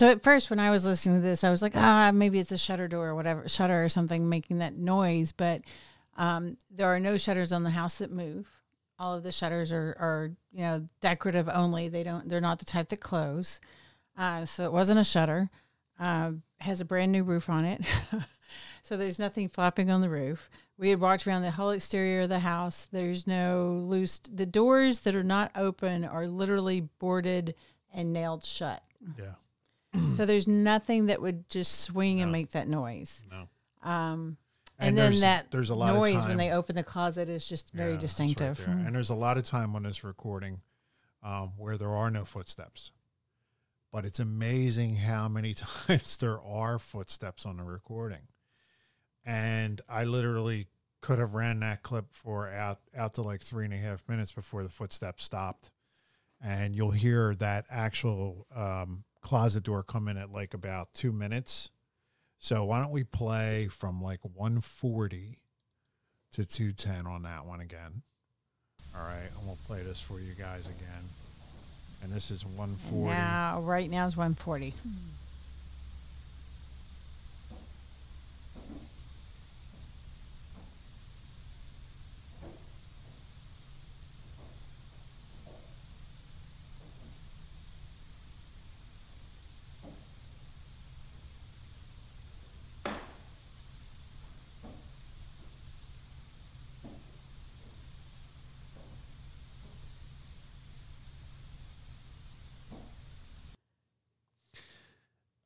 [0.00, 2.52] So at first, when I was listening to this, I was like, ah, maybe it's
[2.52, 5.30] a shutter door or whatever, shutter or something making that noise.
[5.30, 5.60] But
[6.16, 8.48] um, there are no shutters on the house that move.
[8.98, 11.88] All of the shutters are, are, you know, decorative only.
[11.88, 12.30] They don't.
[12.30, 13.60] They're not the type that close.
[14.16, 15.50] Uh, so it wasn't a shutter.
[15.98, 17.82] Uh, has a brand new roof on it.
[18.82, 20.48] so there's nothing flapping on the roof.
[20.78, 22.86] We had walked around the whole exterior of the house.
[22.90, 24.18] There's no loose.
[24.20, 27.54] The doors that are not open are literally boarded
[27.92, 28.82] and nailed shut.
[29.18, 29.34] Yeah.
[30.16, 33.24] so there's nothing that would just swing and make that noise.
[33.30, 33.48] No.
[33.88, 34.36] Um,
[34.78, 37.28] And and, then that there's a lot of noise time- when they open the closet
[37.28, 38.58] is just very Yeah, distinctive.
[38.66, 40.60] right and there's a lot of time on this recording
[41.22, 42.92] um, where there are no footsteps.
[43.92, 45.52] But it's amazing how many
[45.86, 48.28] times there are footsteps on the recording.
[49.24, 50.68] And I literally
[51.00, 54.32] could have ran that clip for out out to like three and a half minutes
[54.32, 55.70] before the footsteps stopped.
[56.42, 61.70] And you'll hear that actual um, closet door come in at like about two minutes.
[62.38, 65.38] So why don't we play from like 140
[66.32, 68.02] to 210 on that one again.
[68.96, 71.08] All right, and we'll play this for you guys again.
[72.02, 73.10] And this is 140.
[73.10, 74.74] Now, right now is 140.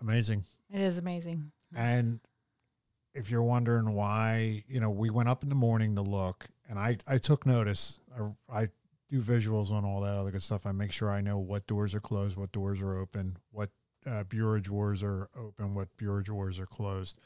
[0.04, 0.44] Amazing.
[0.70, 1.50] It is amazing.
[1.74, 2.20] And
[3.14, 6.78] if you're wondering why, you know, we went up in the morning to look, and
[6.78, 8.00] I I took notice.
[8.14, 8.68] I, I
[9.08, 10.66] do visuals on all that other good stuff.
[10.66, 13.70] I make sure I know what doors are closed, what doors are open, what
[14.06, 17.18] uh, bureau drawers are open, what bureau drawers are closed,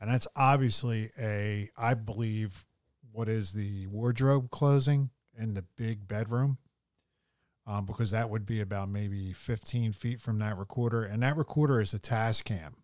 [0.00, 2.66] and that's obviously a I believe
[3.12, 6.58] what is the wardrobe closing in the big bedroom.
[7.68, 11.80] Um, because that would be about maybe 15 feet from that recorder, and that recorder
[11.80, 12.74] is a Tascam.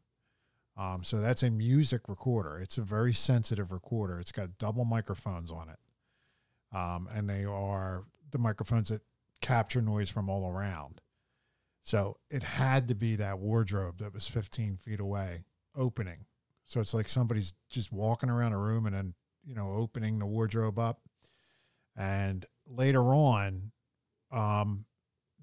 [0.76, 2.58] Um, so that's a music recorder.
[2.58, 4.18] It's a very sensitive recorder.
[4.18, 6.76] It's got double microphones on it.
[6.76, 9.02] Um, and they are the microphones that
[9.40, 11.00] capture noise from all around.
[11.82, 15.44] So it had to be that wardrobe that was 15 feet away
[15.76, 16.26] opening.
[16.64, 19.14] So it's like somebody's just walking around a room and then,
[19.44, 21.00] you know, opening the wardrobe up.
[21.96, 23.72] And later on,
[24.32, 24.86] um,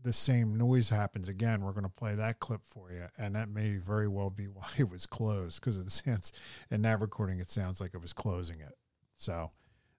[0.01, 1.61] the same noise happens again.
[1.61, 4.67] We're going to play that clip for you, and that may very well be why
[4.77, 6.31] it was closed because it sounds
[6.71, 8.77] in that recording it sounds like it was closing it.
[9.17, 9.51] So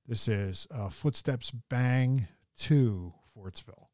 [0.07, 2.27] this is uh, Footsteps Bang
[2.61, 3.90] to Fortsville.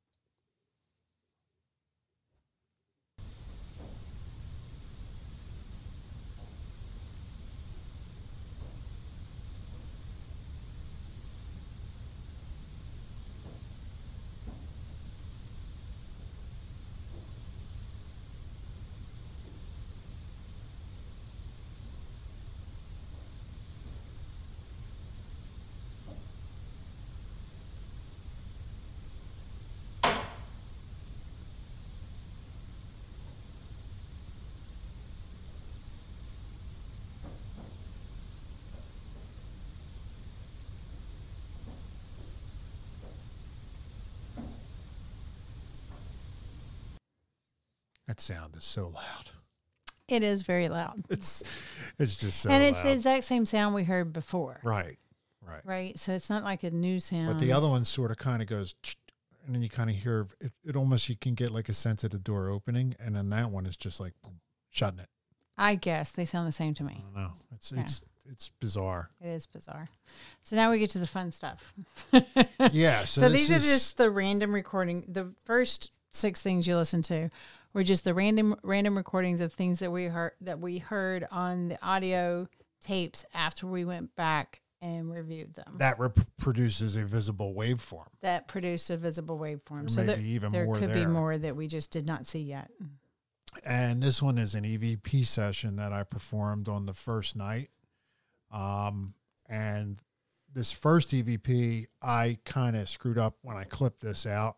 [48.07, 49.30] That sound is so loud.
[50.09, 51.04] It is very loud.
[51.11, 51.42] It's
[51.98, 54.61] it's just so and it's the exact same sound we heard before.
[54.62, 54.98] right,
[55.42, 55.64] right.
[55.64, 55.98] Right.
[55.98, 57.26] So it's not like a new sound.
[57.28, 58.74] But the other one sort of kind of goes,
[59.44, 60.76] and then you kind of hear it, it.
[60.76, 63.66] Almost you can get like a sense of the door opening, and then that one
[63.66, 64.40] is just like boom,
[64.70, 65.09] shutting it.
[65.59, 67.02] I guess they sound the same to I me.
[67.02, 67.32] don't know.
[67.54, 67.80] It's Yeah.
[67.80, 68.00] it's
[68.30, 69.11] it's bizarre.
[69.20, 69.88] It is bizarre.
[70.42, 71.72] So now we get to the fun stuff.
[72.72, 73.00] Yeah.
[73.07, 75.04] So, So, these are just the random recording.
[75.09, 77.30] The first six things you listen to
[77.76, 81.68] were just the random random recordings of things that we heard that we heard on
[81.68, 82.48] the audio
[82.80, 85.74] tapes after we went back and reviewed them.
[85.76, 88.06] that rep- produces a visible waveform.
[88.22, 89.82] That produced a visible waveform.
[89.82, 92.40] There so there, even there more could be more that we just did not see
[92.40, 92.70] yet.
[93.64, 97.68] and this one is an EVP session that I performed on the first night.
[98.50, 99.12] Um,
[99.48, 99.98] and
[100.54, 104.56] this first EVP, I kind of screwed up when I clipped this out.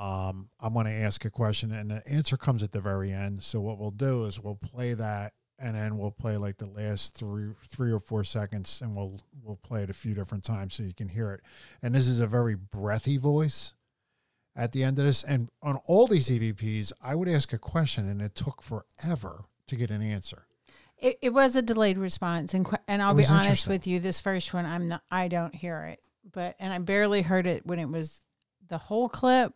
[0.00, 3.42] Um, I'm going to ask a question, and the answer comes at the very end.
[3.42, 7.14] So what we'll do is we'll play that, and then we'll play like the last
[7.14, 10.84] three, three or four seconds, and we'll we'll play it a few different times so
[10.84, 11.42] you can hear it.
[11.82, 13.74] And this is a very breathy voice
[14.56, 15.22] at the end of this.
[15.22, 19.76] And on all these EVPs, I would ask a question, and it took forever to
[19.76, 20.46] get an answer.
[20.96, 24.00] It, it was a delayed response, and and I'll be honest with you.
[24.00, 25.02] This first one, I'm not.
[25.10, 26.00] I don't hear it,
[26.32, 28.22] but and I barely heard it when it was
[28.66, 29.52] the whole clip.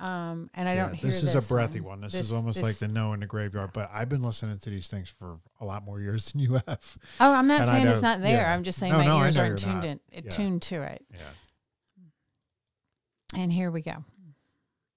[0.00, 2.00] Um, and I Yeah, don't hear this is a breathy one.
[2.00, 3.70] This, is almost like the no in the graveyard.
[3.72, 6.98] But I've been listening to these things for a lot more years than you have.
[7.20, 8.42] Oh, I'm not and I saying it's not there.
[8.42, 8.54] yeah.
[8.54, 9.84] I'm just saying No, my no, ears aren't tuned not.
[9.84, 10.20] in, Yeah.
[10.30, 11.04] tuned to it.
[11.12, 11.20] Yeah.
[13.34, 14.04] And here we go.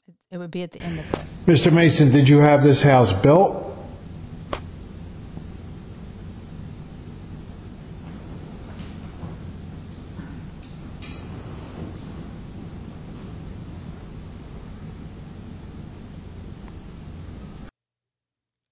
[0.08, 1.44] It, it would be at the end of this.
[1.66, 1.74] Mr.
[1.74, 3.71] Mason, did you have this house built?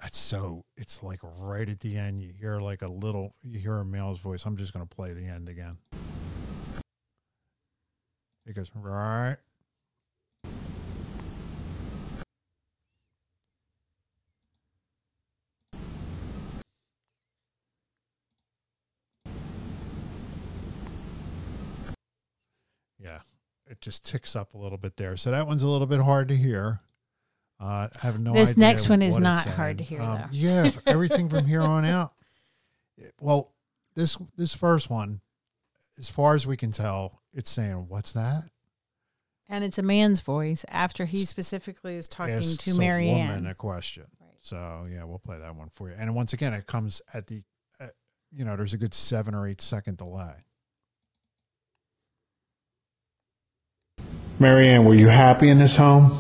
[0.10, 0.66] That's so.
[0.76, 2.24] It's like right at the end.
[2.24, 3.36] You hear like a little.
[3.44, 4.44] You hear a male's voice.
[4.44, 5.78] I'm just going to play the end again.
[8.48, 9.38] It goes right.
[22.98, 23.20] Yeah,
[23.68, 25.16] it just ticks up a little bit there.
[25.18, 26.82] So that one's a little bit hard to hear.
[27.60, 30.28] Uh, I have no This idea next one is not hard to hear, Um, though.
[30.32, 32.14] yeah, everything from here on out.
[33.20, 33.52] Well,
[33.96, 35.22] this this first one,
[35.98, 38.44] as far as we can tell, it's saying, "What's that?"
[39.50, 43.46] And it's a man's voice after he specifically is talking Asks to a Mary woman
[43.48, 44.06] a question.
[44.22, 44.30] Right.
[44.42, 45.96] So yeah, we'll play that one for you.
[45.98, 47.42] And once again, it comes at the,
[47.80, 47.88] uh,
[48.32, 50.46] you know, there's a good seven or eight second delay.
[54.40, 56.12] Marianne, were you happy in this home?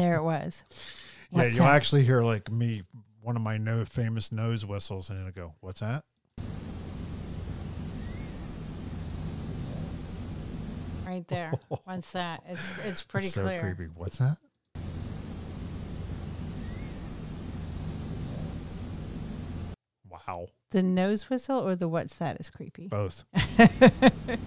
[0.00, 0.64] There it was.
[0.70, 1.74] yeah, What's you'll that?
[1.74, 2.82] actually hear like me,
[3.20, 6.04] one of my no famous nose whistles, and it'll go, "What's that?"
[11.06, 11.52] right there.
[11.84, 12.42] What's that?
[12.48, 13.44] It's it's pretty clear.
[13.46, 13.74] so clear.
[13.74, 13.90] creepy.
[13.96, 14.36] What's that?
[20.08, 22.88] Wow, The nose whistle or the what's that is creepy.
[22.88, 23.24] both.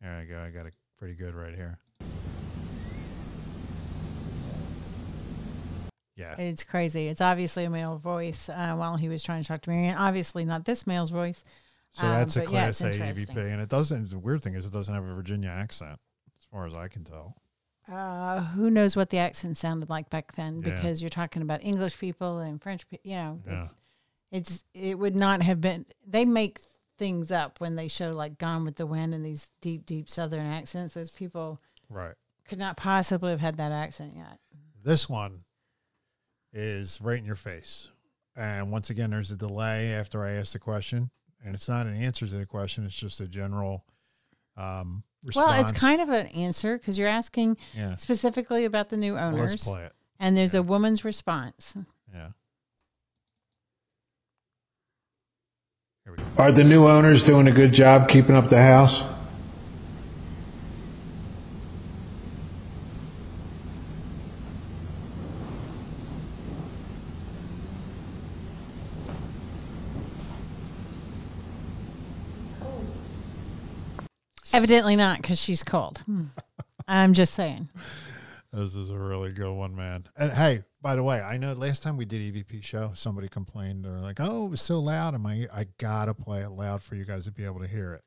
[0.00, 0.38] There I go.
[0.38, 1.78] I got it pretty good right here.
[6.16, 6.36] Yeah.
[6.38, 7.08] It's crazy.
[7.08, 9.96] It's obviously a male voice uh, while he was trying to talk to Marianne.
[9.96, 11.42] Obviously not this male's voice.
[11.90, 12.90] So Um, that's a but yeah, class A.
[12.90, 14.10] EVP, and it doesn't.
[14.10, 15.98] The weird thing is, it doesn't have a Virginia accent,
[16.40, 17.36] as far as I can tell.
[17.86, 20.62] Uh, who knows what the accent sounded like back then?
[20.62, 20.74] Yeah.
[20.74, 23.08] Because you're talking about English people and French people.
[23.10, 23.62] You know, Yeah.
[23.62, 23.74] it's
[24.32, 25.86] it's it would not have been.
[26.06, 26.60] They make
[26.98, 30.46] things up when they show like Gone with the Wind and these deep, deep Southern
[30.46, 30.94] accents.
[30.94, 32.14] Those people Right.
[32.44, 34.38] could not possibly have had that accent yet.
[34.82, 35.43] This one
[36.54, 37.88] is right in your face,
[38.36, 41.10] and once again, there's a delay after I ask the question,
[41.44, 43.84] and it's not an answer to the question; it's just a general
[44.56, 45.46] um, response.
[45.50, 47.96] Well, it's kind of an answer because you're asking yeah.
[47.96, 49.92] specifically about the new Well, owners, let's play it.
[50.20, 50.60] and there's Yeah.
[50.60, 51.74] a woman's response.
[52.12, 52.28] Yeah.
[56.04, 56.24] Here we go.
[56.38, 59.02] Are the new owners doing a good job keeping up the house?
[74.54, 75.98] Evidently not because she's cold.
[76.06, 76.26] Hmm.
[76.86, 77.68] I'm just saying.
[78.52, 80.04] This is a really good one, man.
[80.16, 83.84] And hey, by the way, I know last time we did EVP show, somebody complained.
[83.84, 86.94] They're like, "Oh, it was so loud." I'm like, I gotta play it loud for
[86.94, 88.02] you guys to be able to hear it.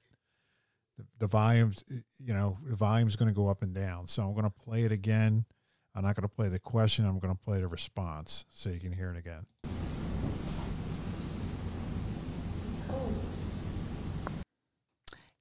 [0.98, 1.84] The, the volumes,
[2.18, 4.08] you know, the volume's going to go up and down.
[4.08, 5.45] So I'm going to play it again.
[5.93, 7.06] I'm not going to play the question.
[7.06, 9.45] I'm going to play the response so you can hear it again.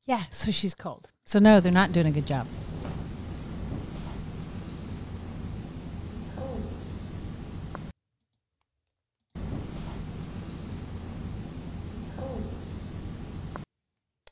[0.06, 1.08] Yeah, so she's cold.
[1.24, 2.46] So no, they're not doing a good job.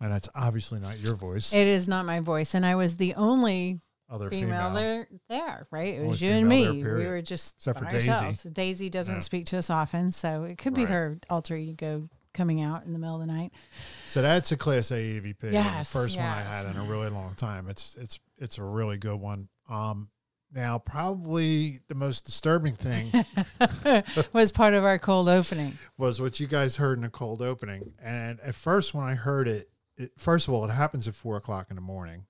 [0.01, 1.53] And that's obviously not your voice.
[1.53, 4.75] It is not my voice, and I was the only Other female, female.
[4.75, 5.09] there.
[5.29, 5.95] There, right?
[5.95, 6.83] It was Only you and me.
[6.83, 8.11] there, we were just Except by for Daisy.
[8.11, 8.43] ourselves.
[8.43, 9.20] Daisy doesn't Yeah.
[9.20, 10.91] speak to us often, so it could be Right.
[10.91, 13.53] her alter ego coming out in the middle of the night.
[14.09, 15.53] So that's a Class A EVP.
[15.53, 17.68] Yes, the first one I had in a really long time.
[17.68, 19.49] It's it's it's a really good one.
[19.68, 20.11] Um,
[20.53, 23.11] now probably the most disturbing thing
[24.32, 25.78] was part of our cold opening.
[25.97, 27.95] was what you guys heard in the cold opening.
[28.03, 31.37] And at first, when I heard it, it first of all, it happens at four
[31.37, 32.26] o'clock in the morning,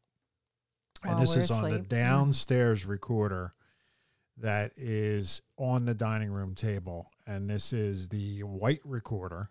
[1.03, 1.89] and this we're is on the asleep.
[1.89, 3.55] downstairs recorder
[4.39, 9.51] that is on the dining room table, and this is the white recorder,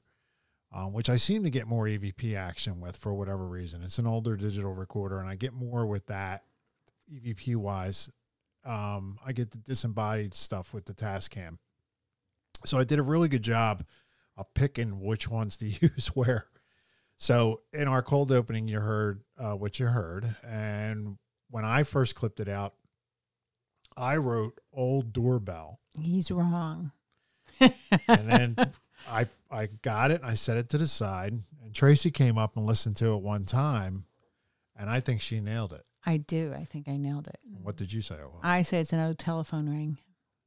[0.74, 3.84] um, which I seem to get more EVP action with for whatever reason.
[3.84, 6.44] It's an older digital recorder, and I get more with that
[7.14, 8.10] EVP wise.
[8.66, 11.58] Um, I get the disembodied stuff with the Tascam,
[12.66, 13.84] so I did a really good job
[14.38, 16.48] of picking which ones to use where.
[17.18, 21.18] So in our cold opening, you heard uh, what you heard, and
[21.52, 22.74] when I first clipped it out,
[23.96, 26.92] I wrote "old doorbell," He's wrong.
[27.60, 27.74] and
[28.08, 28.56] then
[29.10, 30.22] I I got it.
[30.22, 31.34] and I set it to the side,
[31.64, 34.06] and Tracy came up and listened to it one time,
[34.76, 35.84] and I think she nailed it.
[36.06, 36.54] I do.
[36.54, 37.40] I think I nailed it.
[37.62, 38.16] What did you say?
[38.16, 38.42] it was?
[38.44, 40.00] I say it's an old telephone ring.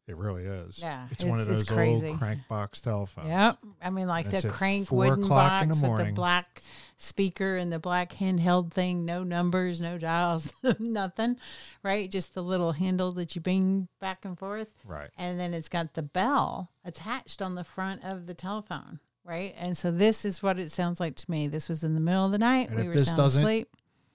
[0.09, 0.79] It really is.
[0.79, 2.09] Yeah, it's, one of it's- those it's crazy.
[2.11, 3.29] old crank box telephones.
[3.29, 3.59] Yep.
[3.83, 6.63] I mean, like And the crank wooden in the box with the black
[6.97, 9.05] speaker and the black handheld thing.
[9.05, 11.37] No numbers, no dials, nothing.
[11.83, 12.09] Right?
[12.09, 14.69] Just the little handle that you bing back and forth.
[14.85, 15.11] Right.
[15.19, 19.01] And then it's got the bell attached on the front of the telephone.
[19.25, 19.57] Right.
[19.59, 21.49] And so this is what it sounds like to me.
[21.49, 22.69] This was in the middle of the night.
[22.71, 23.69] And we were sound doesn't- asleep.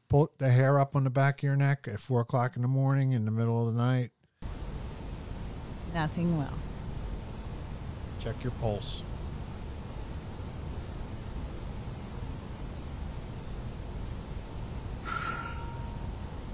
[0.07, 2.67] Pull the hair up on the back of your neck at four o'clock in the
[2.67, 4.11] morning in the middle of the night.
[5.93, 6.57] Nothing will.
[8.21, 9.03] Check your pulse.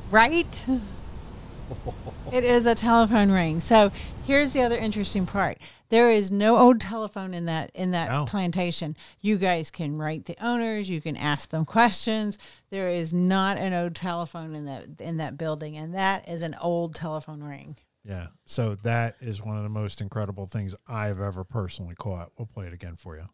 [0.10, 0.64] Right?
[2.32, 3.60] it is a telephone ring.
[3.60, 3.92] So
[4.26, 5.58] here's the other interesting part.
[5.90, 8.26] There is no old telephone in that in that No.
[8.26, 8.96] plantation.
[9.22, 12.38] You guys can write the owners, you can ask them questions.
[12.70, 16.56] There is not an old telephone in that in that building and that is an
[16.62, 17.76] old telephone ring.
[18.08, 18.28] Yeah.
[18.46, 22.32] So that is one of the most incredible things I've ever personally caught.
[22.38, 23.28] We'll play it again for you.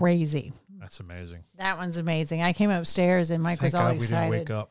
[0.00, 0.52] Crazy.
[0.78, 1.44] That's amazing.
[1.58, 2.40] That one's amazing.
[2.40, 4.70] I came upstairs and Mike Thank was all God we didn't wake up.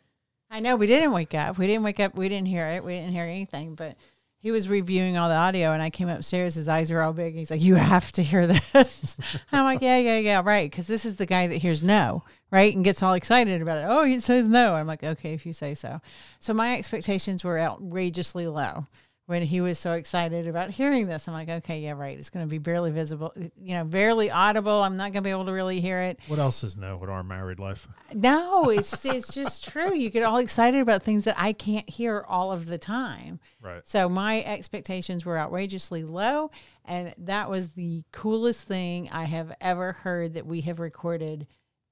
[0.49, 1.59] I know we didn't wake up.
[1.59, 2.15] We didn't wake up.
[2.15, 2.83] We didn't hear it.
[2.83, 3.75] We didn't hear anything.
[3.75, 3.95] But
[4.39, 6.55] he was reviewing all the audio, and I came upstairs.
[6.55, 7.35] His eyes were all big.
[7.35, 9.17] He's like, "You have to hear this."
[9.51, 12.73] I'm like, "Yeah, yeah, yeah, right." Because this is the guy that hears no, right,
[12.73, 13.85] and gets all excited about it.
[13.87, 14.73] Oh, he says no.
[14.73, 16.01] I'm like, "Okay, if you say so."
[16.39, 18.87] So my expectations were outrageously low
[19.29, 21.27] when he was so excited about hearing this.
[21.27, 22.17] I'm like, "Okay, yeah, right.
[22.17, 24.81] It's going to be barely visible, you know, barely audible.
[24.81, 27.11] I'm not going to be able to really hear it." What else is new with
[27.11, 27.87] our married life?
[28.11, 29.93] No, it's it's just true.
[29.93, 33.39] You get all excited about things that I can't hear all of the time.
[33.61, 33.87] Right.
[33.87, 36.49] So my expectations were outrageously low,
[36.83, 41.45] and that was the coolest thing I have ever heard that we have recorded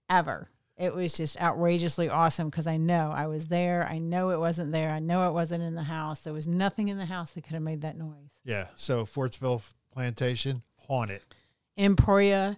[0.10, 0.50] ever.
[0.78, 3.88] It was just outrageously awesome because I know I was there.
[3.90, 4.92] I know it wasn't there.
[4.92, 6.20] I know it wasn't in the house.
[6.22, 8.30] There was nothing in the house that could have made that noise.
[8.44, 8.68] Yeah.
[8.76, 11.22] So Fortsville Plantation, haunted.
[11.78, 12.58] Emporia,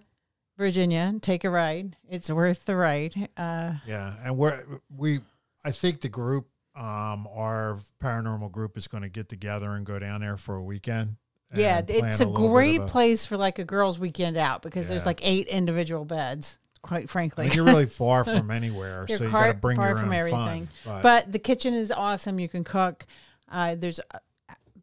[0.58, 1.96] Virginia, take a ride.
[2.08, 3.28] It's worth the ride.
[3.36, 4.14] Uh, Yeah.
[4.22, 4.62] And we're,
[4.94, 5.20] we,
[5.64, 6.46] I think the group,
[6.76, 10.62] um, our paranormal group is going to get together and go down there for a
[10.62, 11.16] weekend.
[11.54, 15.18] Yeah, it's a, great a- place for like a girls' weekend out because there's like
[15.26, 16.58] eight individual beds.
[16.82, 19.98] Quite I frankly, mean, you're really far from anywhere, so you got to bring your
[19.98, 20.68] own everything.
[20.82, 21.02] fun.
[21.02, 22.38] but the kitchen is awesome.
[22.40, 23.06] You can cook.
[23.50, 24.00] Uh, there's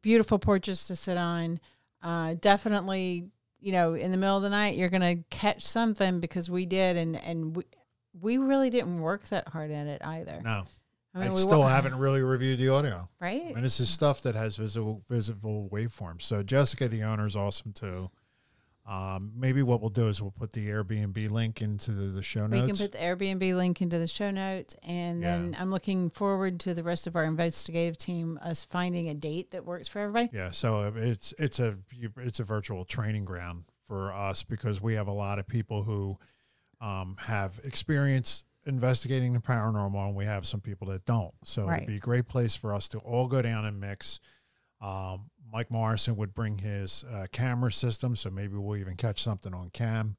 [0.02, 1.60] beautiful porches to sit on.
[2.04, 3.26] Uh, definitely,
[3.60, 6.98] you know, in the middle of the night, you're gonna catch something because we did,
[6.98, 7.64] and and we
[8.20, 10.42] we really didn't work that hard at it either.
[10.44, 10.66] no,
[11.16, 13.08] I I, mean, we still wa- haven't really reviewed the audio.
[13.20, 13.56] right.
[13.56, 16.22] And this is stuff that has visible visible waveforms.
[16.24, 18.12] So Jessica, the owner, is awesome too.
[18.88, 22.48] Um, maybe what we'll do is we'll put the Airbnb link into the, the show
[22.48, 22.62] notes.
[22.62, 25.62] We can put the Airbnb link into the show notes, and then Yeah.
[25.62, 29.66] I'm looking forward to the rest of our investigative team us finding a date that
[29.66, 30.30] works for everybody.
[30.32, 31.78] yeah, so it's it's a
[32.18, 36.18] it's a virtual training ground for us because we have a lot of people who
[36.80, 41.34] um, have experience investigating the paranormal, and we have some people that don't.
[41.44, 41.78] So Right.
[41.78, 44.20] it'd be a great place for us to all go down and mix.
[44.80, 49.54] Um, Mike Morrison would bring his uh, camera system, so maybe we'll even catch something
[49.54, 50.18] on cam,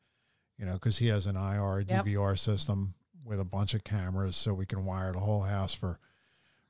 [0.59, 2.05] you know, because he has an IR Yep.
[2.07, 5.99] DVR system with a bunch of cameras, so we can wire the whole house for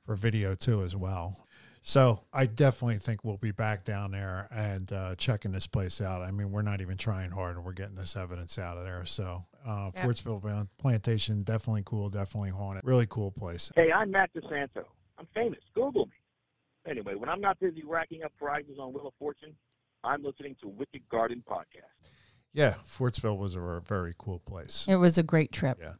[0.05, 1.45] for video too as well.
[1.81, 6.21] So I definitely think we'll be back down there and uh, checking this place out.
[6.21, 9.05] I mean, we're not even trying hard, and we're getting this evidence out of there.
[9.05, 10.03] So uh, Yep.
[10.03, 13.71] Fortsville Plantation, definitely cool, definitely haunted, really cool place.
[13.75, 14.83] Hey, I'm Matt DeSanto.
[15.17, 15.59] I'm famous.
[15.73, 16.11] Google me.
[16.87, 19.53] Anyway, when I'm not busy racking up prizes on Wheel of Fortune,
[20.03, 22.09] I'm listening to Wicked Garden Podcast.
[22.53, 24.85] Yeah, Fortsville was a very cool place.
[24.87, 25.77] It was a great trip.
[25.79, 25.93] Yeah.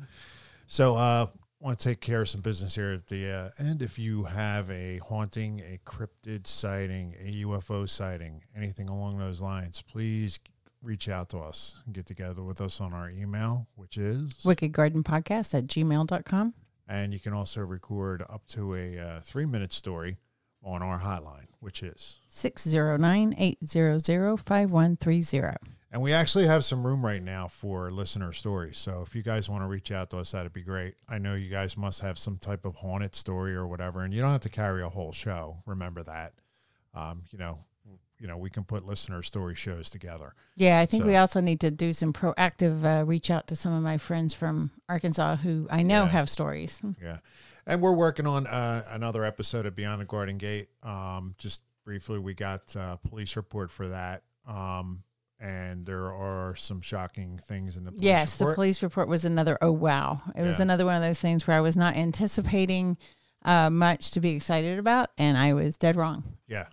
[0.67, 1.27] So, uh,
[1.59, 3.81] want to take care of some business here at the uh, end.
[3.81, 9.81] If you have a haunting, a cryptid sighting, a UFO sighting, anything along those lines,
[9.81, 10.39] please
[10.81, 14.71] reach out to us and get together with us on our email, which is Wicked
[14.71, 16.53] Garden Podcast at gmail.com.
[16.87, 20.15] And you can also record up to a uh, three minute story
[20.63, 25.57] on our hotline, which is 609 800 5130.
[25.91, 28.77] And we actually have some room right now for listener stories.
[28.77, 30.93] So if you guys want to reach out to us, that'd be great.
[31.09, 34.21] I know you guys must have some type of haunted story or whatever, and you
[34.21, 35.57] don't have to carry a whole show.
[35.65, 36.33] Remember that.
[36.93, 37.59] Um, you know,
[38.19, 40.35] you know, we can put listener story shows together.
[40.55, 43.55] Yeah, I think So- we also need to do some proactive uh, reach out to
[43.55, 46.09] some of my friends from Arkansas who I know Yeah.
[46.09, 46.81] have stories.
[47.01, 47.19] Yeah.
[47.65, 50.69] And we're working on uh, another episode of Beyond the Garden Gate.
[50.83, 54.23] Um, just briefly, we got a police report for that.
[54.47, 55.03] Um,
[55.39, 58.19] and there are some shocking things in the police report.
[58.19, 60.21] yes, the police report was another, oh, wow.
[60.35, 62.97] It was another one of those things where I was not anticipating
[63.45, 66.23] uh, much to be excited about, and I was dead wrong.
[66.47, 66.65] Yeah.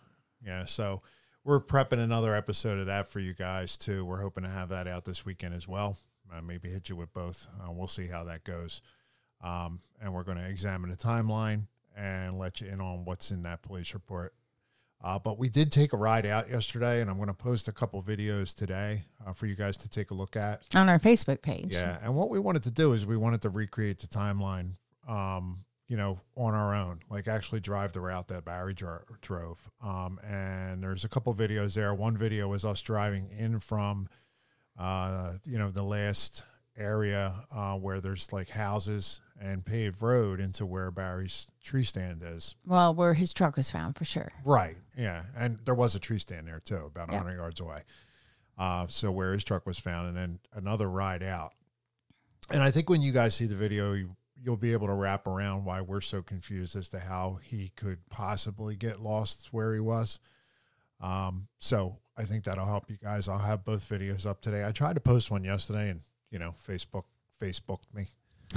[0.45, 0.65] Yeah.
[0.65, 1.01] So
[1.45, 4.05] we're prepping another episode of that for you guys too.
[4.05, 5.97] We're hoping to have that out this weekend as well.
[6.33, 7.47] Uh, maybe hit you with both.
[7.61, 8.83] Uh, we'll see how that goes.
[9.47, 11.67] Um, and we're going to examine the timeline
[11.97, 14.35] and let you in on what's in that police report.
[15.03, 17.73] Uh, but we did take a ride out yesterday, and I'm going to post a
[17.73, 20.63] couple videos today uh, for you guys to take a look at.
[20.75, 21.69] On our Facebook page.
[21.71, 24.73] Yeah, and what we wanted to do is we wanted to recreate the timeline,
[25.07, 29.71] um, you know, on our own, like actually drive the route that Barry dro- drove.
[29.85, 31.95] Um, and there's a couple videos there.
[31.95, 34.09] One video was us driving in from,
[34.79, 36.43] uh, you know, the last
[36.79, 42.55] area uh, where there's like houses and paved road into where Barry's tree stand is.
[42.65, 44.33] Well, where his truck was found for sure.
[44.45, 44.77] Right.
[44.97, 45.25] Yeah.
[45.37, 47.17] And there was a tree stand there too, about Yeah.
[47.19, 47.83] 100 yards away.
[48.59, 51.53] Uh, so where his truck was found, and then another ride out.
[52.51, 55.27] And I think when you guys see the video, you, you'll be able to wrap
[55.27, 59.81] around why we're so confused as to how he could possibly get lost where he
[59.81, 60.19] was.
[61.01, 63.29] Um, so I think that'll help you guys.
[63.29, 64.65] I'll have both videos up today.
[64.65, 66.01] I tried to post one yesterday, and
[66.37, 67.05] you know, Facebook
[67.41, 68.09] Facebooked me.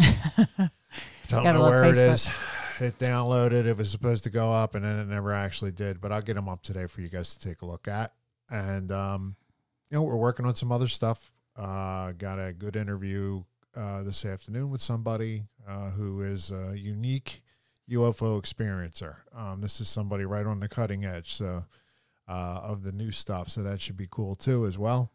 [1.30, 2.14] Don't Gotta know where it Facebook.
[2.14, 2.32] is.
[2.82, 3.66] It downloaded.
[3.68, 6.02] It was supposed to go up, and then it never actually did.
[6.02, 8.12] But I'll get them up today for you guys to take a look at.
[8.50, 9.38] And um,
[9.90, 11.32] you know, we're working on some other stuff.
[11.56, 13.44] Uh, got a good interview
[13.78, 17.44] uh, this afternoon with somebody uh, who is a unique
[17.90, 19.16] UFO experiencer.
[19.34, 21.64] Um, this is somebody right on the cutting edge, so
[22.28, 23.48] uh, of the new stuff.
[23.48, 25.14] So that should be cool too, as well.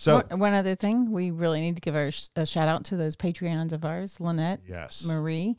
[0.00, 3.16] So one, other thing, we really need to give our, a shout out to those
[3.16, 5.58] Patreons of ours, Lynette, yes, Marie,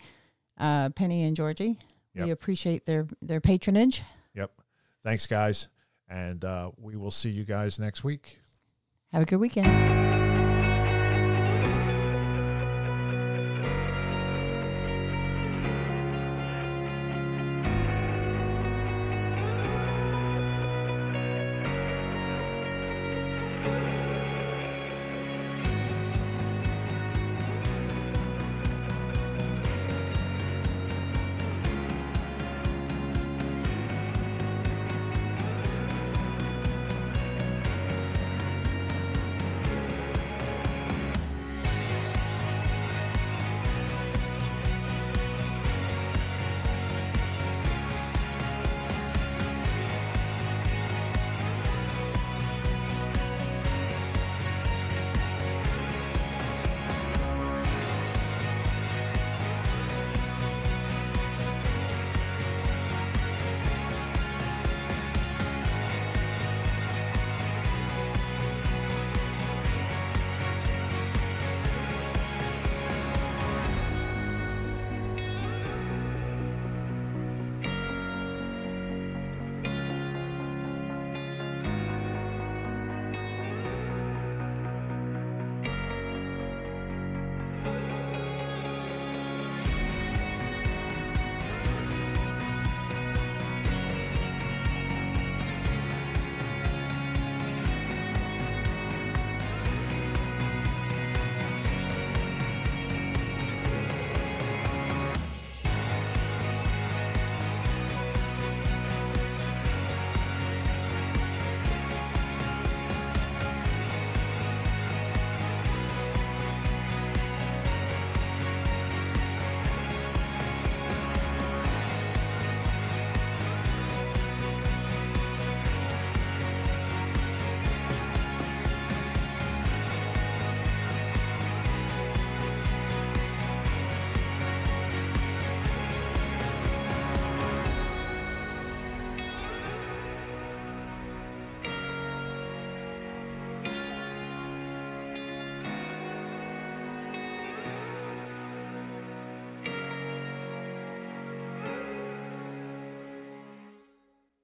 [0.58, 1.78] uh, Penny, and Georgie.
[2.16, 2.26] Yep.
[2.26, 4.02] We appreciate their their patronage.
[4.34, 4.52] yep.
[5.04, 5.68] Thanks, guys,
[6.10, 8.40] and uh, we will see you guys next week.
[9.14, 10.21] Have a good weekend.